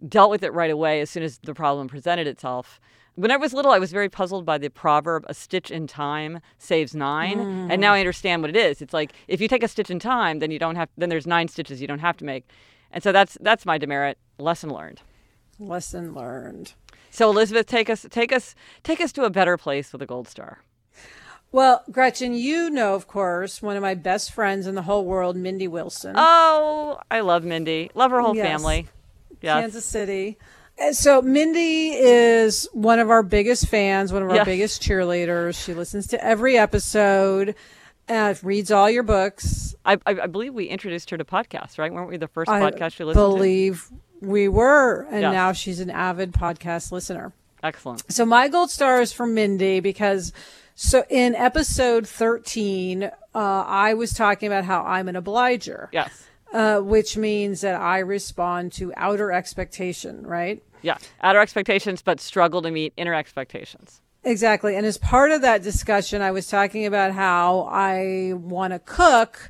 dealt 0.08 0.30
with 0.30 0.44
it 0.44 0.54
right 0.54 0.70
away 0.70 1.02
as 1.02 1.10
soon 1.10 1.24
as 1.24 1.40
the 1.40 1.56
problem 1.56 1.88
presented 1.88 2.28
itself, 2.28 2.80
when 3.16 3.32
I 3.32 3.38
was 3.38 3.52
little, 3.52 3.72
I 3.72 3.80
was 3.80 3.92
very 3.92 4.10
puzzled 4.10 4.46
by 4.46 4.60
the 4.60 4.70
proverb, 4.70 5.26
a 5.28 5.34
stitch 5.34 5.72
in 5.72 5.88
time 5.88 6.40
saves 6.60 6.94
nine. 6.94 7.40
Mm. 7.40 7.72
And 7.72 7.82
now 7.82 7.94
I 7.94 8.00
understand 8.00 8.44
what 8.44 8.50
it 8.50 8.56
is. 8.56 8.80
It's 8.80 8.94
like 8.94 9.13
if 9.28 9.42
you 9.42 9.48
take 9.48 9.63
a 9.63 9.68
stitch 9.68 9.90
in 9.90 9.98
time, 9.98 10.38
then 10.38 10.52
you 10.52 10.60
don't 10.60 10.76
have 10.76 10.90
then 10.98 11.10
there's 11.10 11.26
nine 11.26 11.48
stitches 11.48 11.82
you 11.82 11.88
don't 11.88 11.98
have 12.00 12.18
to 12.18 12.26
make. 12.26 12.48
And 12.91 13.04
so 13.04 13.12
that's 13.12 13.38
that's 13.41 13.65
my 13.65 13.78
demerit. 13.78 14.17
Lesson 14.39 14.69
learned. 14.69 15.02
Lesson 15.60 16.13
learned. 16.13 16.73
So 17.10 17.30
Elizabeth, 17.30 17.65
take 17.67 17.89
us 17.89 18.06
take 18.10 18.32
us 18.32 18.56
take 18.84 19.02
us 19.02 19.12
to 19.13 19.23
a 19.23 19.30
better 19.30 19.58
place 19.58 19.91
with 19.91 20.02
a 20.02 20.06
gold 20.06 20.28
star. 20.28 20.60
Well, 21.52 21.84
Gretchen, 21.89 22.34
you 22.34 22.69
know, 22.69 22.93
of 22.93 23.08
course, 23.08 23.62
one 23.62 23.78
of 23.78 23.82
my 23.82 23.95
best 23.95 24.34
friends 24.34 24.67
in 24.67 24.76
the 24.76 24.82
whole 24.82 25.06
world, 25.06 25.38
Mindy 25.38 25.67
Wilson. 25.67 26.13
Oh, 26.17 27.00
I 27.10 27.21
love 27.21 27.43
Mindy. 27.45 27.89
Love 27.95 28.12
her 28.12 28.21
whole 28.21 28.36
yes. 28.36 28.45
family. 28.45 28.88
Yes. 29.41 29.62
Kansas 29.62 29.86
City. 29.86 30.38
So 30.91 31.21
Mindy 31.21 31.91
is 31.91 32.69
one 32.73 33.00
of 33.00 33.10
our 33.10 33.23
biggest 33.23 33.67
fans, 33.67 34.13
one 34.13 34.23
of 34.23 34.30
our 34.30 34.36
yes. 34.36 34.45
biggest 34.45 34.82
cheerleaders. 34.84 35.63
She 35.63 35.73
listens 35.73 36.08
to 36.08 36.23
every 36.23 36.58
episode, 36.58 37.56
uh, 38.10 38.34
reads 38.43 38.72
all 38.72 38.89
your 38.89 39.04
books. 39.04 39.76
I, 39.86 39.93
I, 40.06 40.22
I, 40.22 40.28
believe 40.28 40.54
we 40.54 40.65
introduced 40.65 41.10
her 41.10 41.17
to 41.17 41.26
podcasts, 41.26 41.78
right? 41.78 41.91
Weren't 41.91 42.10
we 42.10 42.17
the 42.17 42.28
first 42.28 42.50
I 42.50 42.60
podcast 42.60 42.93
she 42.93 43.04
listened 43.04 43.22
to? 43.22 43.28
I 43.28 43.36
believe 43.36 43.89
we 44.22 44.48
were, 44.48 45.08
and 45.10 45.22
yes. 45.22 45.34
now 45.34 45.52
she's 45.52 45.80
an 45.80 45.89
avid 45.89 46.34
podcast 46.34 46.91
listener. 46.91 47.34
Excellent. 47.63 48.12
So 48.12 48.26
my 48.26 48.48
gold 48.48 48.70
star 48.70 49.02
is 49.02 49.12
for 49.12 49.26
Mindy 49.26 49.80
because 49.80 50.32
so 50.76 51.04
in 51.10 51.36
episode 51.36 52.08
13, 52.08 53.04
uh, 53.04 53.10
I 53.34 53.93
was 53.96 54.13
talking 54.13 54.48
about 54.48 54.63
how 54.63 54.84
I'm 54.84 55.08
an 55.08 55.15
obliger. 55.15 55.89
Yes. 55.91 56.26
Uh, 56.54 56.80
which 56.80 57.17
means 57.17 57.60
that 57.60 57.76
I 57.76 58.00
respond 58.00 58.72
to 58.74 58.93
outer 58.96 59.34
expectation, 59.34 60.26
right? 60.26 60.63
Yeah, 60.82 60.98
outer 61.20 61.39
expectations, 61.39 62.02
but 62.02 62.22
struggle 62.22 62.62
to 62.62 62.72
meet 62.72 62.93
inner 62.96 63.13
expectations. 63.13 64.02
Exactly. 64.28 64.76
And 64.76 64.86
as 64.86 64.98
part 64.98 65.32
of 65.32 65.42
that 65.44 65.63
discussion, 65.63 66.22
I 66.22 66.32
was 66.32 66.48
talking 66.48 66.86
about 66.86 67.13
how 67.13 67.62
I 67.72 68.34
want 68.36 68.74
to 68.74 68.80
cook. 68.80 69.50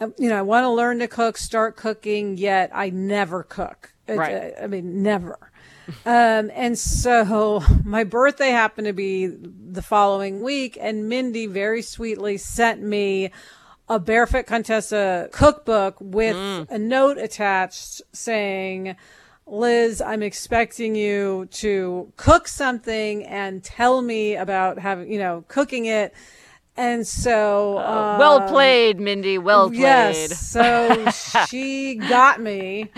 Um, 0.00 0.14
you 0.18 0.30
know, 0.30 0.38
I 0.38 0.42
want 0.42 0.64
to 0.64 0.70
learn 0.70 1.00
to 1.00 1.08
cook, 1.08 1.36
start 1.36 1.76
cooking, 1.76 2.38
yet 2.38 2.70
I 2.72 2.88
never 2.88 3.42
cook. 3.42 3.92
Right. 4.08 4.54
I, 4.58 4.64
I 4.64 4.66
mean, 4.66 5.02
never. 5.02 5.38
um, 6.06 6.50
and 6.54 6.78
so 6.78 7.62
my 7.84 8.04
birthday 8.04 8.48
happened 8.48 8.86
to 8.86 8.94
be 8.94 9.26
the 9.26 9.82
following 9.82 10.42
week, 10.42 10.78
and 10.80 11.06
Mindy 11.06 11.46
very 11.46 11.82
sweetly 11.82 12.38
sent 12.38 12.80
me 12.80 13.30
a 13.90 14.00
Barefoot 14.00 14.46
Contessa 14.46 15.28
cookbook 15.32 15.96
with 16.00 16.34
mm. 16.34 16.70
a 16.70 16.78
note 16.78 17.18
attached 17.18 18.00
saying, 18.14 18.96
Liz, 19.46 20.00
I'm 20.00 20.22
expecting 20.22 20.94
you 20.94 21.46
to 21.52 22.12
cook 22.16 22.48
something 22.48 23.24
and 23.26 23.62
tell 23.62 24.00
me 24.00 24.36
about 24.36 24.78
having, 24.78 25.12
you 25.12 25.18
know, 25.18 25.44
cooking 25.48 25.84
it. 25.84 26.14
And 26.76 27.06
so, 27.06 27.78
uh, 27.78 28.16
well 28.18 28.42
um, 28.42 28.48
played, 28.48 28.98
Mindy. 28.98 29.38
Well 29.38 29.68
played. 29.68 29.80
Yes. 29.80 30.40
So 30.40 31.08
she 31.48 31.94
got 31.94 32.40
me. 32.40 32.90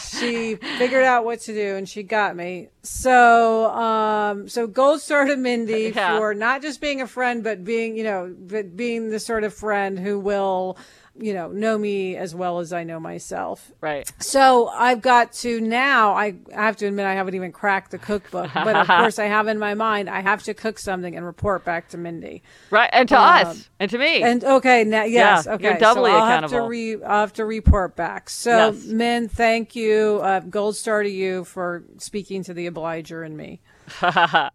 She 0.00 0.54
figured 0.54 1.02
out 1.02 1.24
what 1.24 1.40
to 1.40 1.52
do, 1.52 1.74
and 1.74 1.88
she 1.88 2.04
got 2.04 2.36
me. 2.36 2.68
So, 2.84 3.74
um, 3.74 4.48
so 4.48 4.68
gold 4.68 5.00
star 5.00 5.24
to 5.24 5.36
Mindy 5.36 5.92
yeah. 5.96 6.18
for 6.18 6.34
not 6.34 6.62
just 6.62 6.80
being 6.80 7.00
a 7.00 7.06
friend, 7.08 7.42
but 7.42 7.64
being, 7.64 7.96
you 7.96 8.04
know, 8.04 8.32
but 8.38 8.76
being 8.76 9.10
the 9.10 9.18
sort 9.18 9.42
of 9.42 9.52
friend 9.52 9.98
who 9.98 10.20
will 10.20 10.78
you 11.18 11.32
know, 11.34 11.48
know 11.48 11.78
me 11.78 12.16
as 12.16 12.34
well 12.34 12.58
as 12.58 12.72
I 12.72 12.84
know 12.84 13.00
myself. 13.00 13.72
Right. 13.80 14.10
So 14.18 14.68
I've 14.68 15.00
got 15.00 15.32
to 15.34 15.60
now, 15.60 16.12
I 16.12 16.34
I 16.54 16.64
have 16.64 16.76
to 16.78 16.86
admit, 16.86 17.06
I 17.06 17.14
haven't 17.14 17.34
even 17.34 17.52
cracked 17.52 17.90
the 17.90 17.98
cookbook, 17.98 18.50
but 18.54 18.76
of 18.76 18.86
course 18.86 19.18
I 19.18 19.26
have 19.26 19.48
in 19.48 19.58
my 19.58 19.74
mind, 19.74 20.10
I 20.10 20.20
have 20.20 20.42
to 20.44 20.54
cook 20.54 20.78
something 20.78 21.16
and 21.16 21.24
report 21.24 21.64
back 21.64 21.88
to 21.88 21.98
Mindy. 21.98 22.42
Right. 22.70 22.90
And 22.92 23.08
to 23.08 23.16
um, 23.18 23.46
us 23.46 23.70
and 23.78 23.90
to 23.90 23.98
me. 23.98 24.22
And 24.22 24.44
okay. 24.44 24.84
Now, 24.84 25.04
yes. 25.04 25.46
Yeah, 25.46 25.54
okay. 25.54 25.64
You're 25.64 25.78
doubly 25.78 26.10
so 26.10 26.16
I'll 26.16 26.24
accountable. 26.24 26.54
Have 26.54 26.64
to 26.64 26.68
re, 26.68 27.02
I'll 27.02 27.20
have 27.20 27.32
to 27.34 27.44
report 27.44 27.96
back. 27.96 28.30
So, 28.30 28.70
yes. 28.70 28.84
Min, 28.84 29.28
thank 29.28 29.74
you. 29.74 30.20
Uh, 30.22 30.40
gold 30.40 30.76
star 30.76 31.02
to 31.02 31.10
you 31.10 31.44
for 31.44 31.84
speaking 31.98 32.42
to 32.44 32.54
the 32.54 32.66
obliger 32.66 33.24
in 33.24 33.36
me. 33.36 33.60
and 34.02 34.50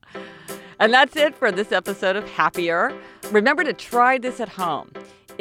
that's 0.94 1.16
it 1.16 1.36
for 1.36 1.52
this 1.52 1.72
episode 1.72 2.16
of 2.16 2.30
Happier. 2.30 2.94
Remember 3.32 3.64
to 3.64 3.74
try 3.74 4.18
this 4.18 4.40
at 4.40 4.50
home 4.50 4.92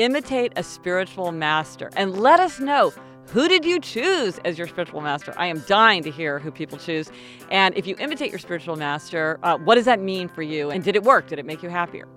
imitate 0.01 0.53
a 0.57 0.63
spiritual 0.63 1.31
master 1.31 1.91
and 1.95 2.19
let 2.19 2.41
us 2.41 2.59
know 2.59 2.93
who 3.33 3.47
did 3.47 3.65
you 3.65 3.79
choose 3.79 4.39
as 4.45 4.59
your 4.59 4.67
spiritual 4.67 5.01
master? 5.01 5.33
I 5.37 5.47
am 5.47 5.63
dying 5.69 6.03
to 6.03 6.11
hear 6.11 6.41
who 6.41 6.51
people 6.51 6.79
choose. 6.79 7.13
And 7.53 7.77
if 7.77 7.87
you 7.87 7.95
imitate 8.01 8.31
your 8.31 8.41
spiritual 8.41 8.75
master, 8.75 9.39
uh, 9.45 9.57
what 9.59 9.77
does 9.77 9.85
that 9.85 10.01
mean 10.01 10.29
for 10.29 10.43
you? 10.43 10.71
And 10.71 10.83
did 10.83 10.97
it 10.97 11.05
work? 11.05 11.29
Did 11.29 11.39
it 11.39 11.47
make 11.47 11.63
you 11.63 11.69
happier? 11.69 12.09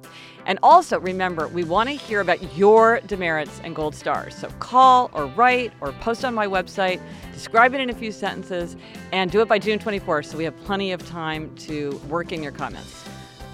And 0.47 0.57
also 0.63 0.99
remember, 0.99 1.47
we 1.47 1.63
want 1.63 1.89
to 1.89 1.95
hear 1.95 2.19
about 2.19 2.57
your 2.57 2.99
demerits 3.01 3.61
and 3.63 3.75
gold 3.75 3.93
stars. 3.93 4.35
So 4.35 4.49
call 4.57 5.11
or 5.13 5.27
write 5.27 5.71
or 5.81 5.91
post 5.93 6.25
on 6.25 6.33
my 6.33 6.47
website, 6.47 6.99
describe 7.31 7.75
it 7.75 7.81
in 7.81 7.91
a 7.91 7.93
few 7.93 8.11
sentences, 8.11 8.75
and 9.11 9.29
do 9.29 9.41
it 9.41 9.47
by 9.47 9.59
June 9.59 9.77
24th 9.77 10.25
so 10.25 10.37
we 10.37 10.45
have 10.45 10.57
plenty 10.63 10.93
of 10.93 11.07
time 11.07 11.53
to 11.57 12.01
work 12.09 12.31
in 12.31 12.41
your 12.41 12.51
comments. 12.53 13.02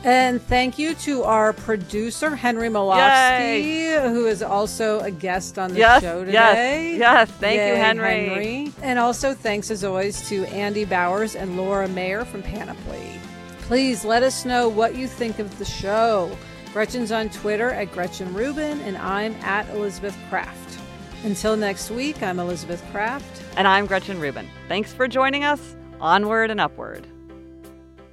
And 0.04 0.42
thank 0.42 0.80
you 0.80 0.96
to 0.96 1.24
our 1.24 1.52
producer, 1.52 2.34
Henry 2.34 2.70
Molofsky, 2.70 4.02
who 4.10 4.28
is 4.28 4.42
also 4.42 5.00
a 5.02 5.12
guest 5.12 5.60
on 5.60 5.74
the 5.74 5.80
yes, 5.80 6.02
show 6.02 6.24
today. 6.24 6.92
Yes, 6.92 7.00
yes. 7.00 7.32
Thank 7.32 7.58
Yay, 7.58 7.70
you, 7.70 7.76
Henry. 7.76 8.28
Henry. 8.28 8.74
And 8.82 8.98
also 8.98 9.34
thanks, 9.34 9.70
as 9.70 9.84
always, 9.84 10.28
to 10.30 10.46
Andy 10.46 10.86
Bowers 10.86 11.36
and 11.36 11.58
Laura 11.58 11.90
Mayer 11.90 12.24
from 12.24 12.44
Panoply. 12.44 13.20
Please 13.62 14.06
let 14.06 14.24
us 14.24 14.46
know 14.46 14.70
what 14.70 14.96
you 14.96 15.06
think 15.06 15.38
of 15.40 15.60
the 15.60 15.66
show. 15.66 16.32
Gretchen's 16.72 17.12
on 17.12 17.30
Twitter 17.30 17.72
at 17.72 17.92
Gretchen 17.92 18.34
Rubin, 18.34 18.80
and 18.82 18.98
I'm 18.98 19.34
at 19.42 19.70
Elizabeth 19.72 20.18
Craft. 20.30 20.80
Until 21.26 21.58
next 21.58 21.92
week, 21.92 22.24
I'm 22.24 22.40
Elizabeth 22.40 22.82
Craft. 22.92 23.44
And 23.58 23.68
I'm 23.68 23.86
Gretchen 23.86 24.20
Rubin. 24.22 24.48
Thanks 24.70 24.94
for 24.94 25.10
joining 25.10 25.44
us. 25.44 25.76
Onward 26.00 26.52
and 26.52 26.62
upward. 26.62 27.06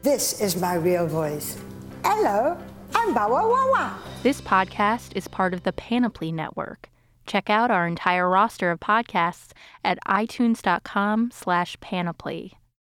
This 0.03 0.41
is 0.41 0.61
my 0.61 0.75
real 0.75 1.07
voice. 1.07 1.57
Hello, 2.09 2.57
I'm 2.95 3.13
Bawa 3.13 3.43
Wawa. 3.51 3.99
This 4.23 4.41
podcast 4.41 5.17
is 5.17 5.27
part 5.27 5.53
of 5.53 5.65
the 5.65 5.73
Panoply 5.73 6.31
Network. 6.31 6.89
Check 7.27 7.51
out 7.51 7.73
our 7.73 7.85
entire 7.85 8.31
roster 8.31 8.71
of 8.71 8.79
podcasts 8.79 9.51
at 9.83 9.99
itunes.com 10.07 11.33
slash 11.33 11.77
panoply. 11.81 12.53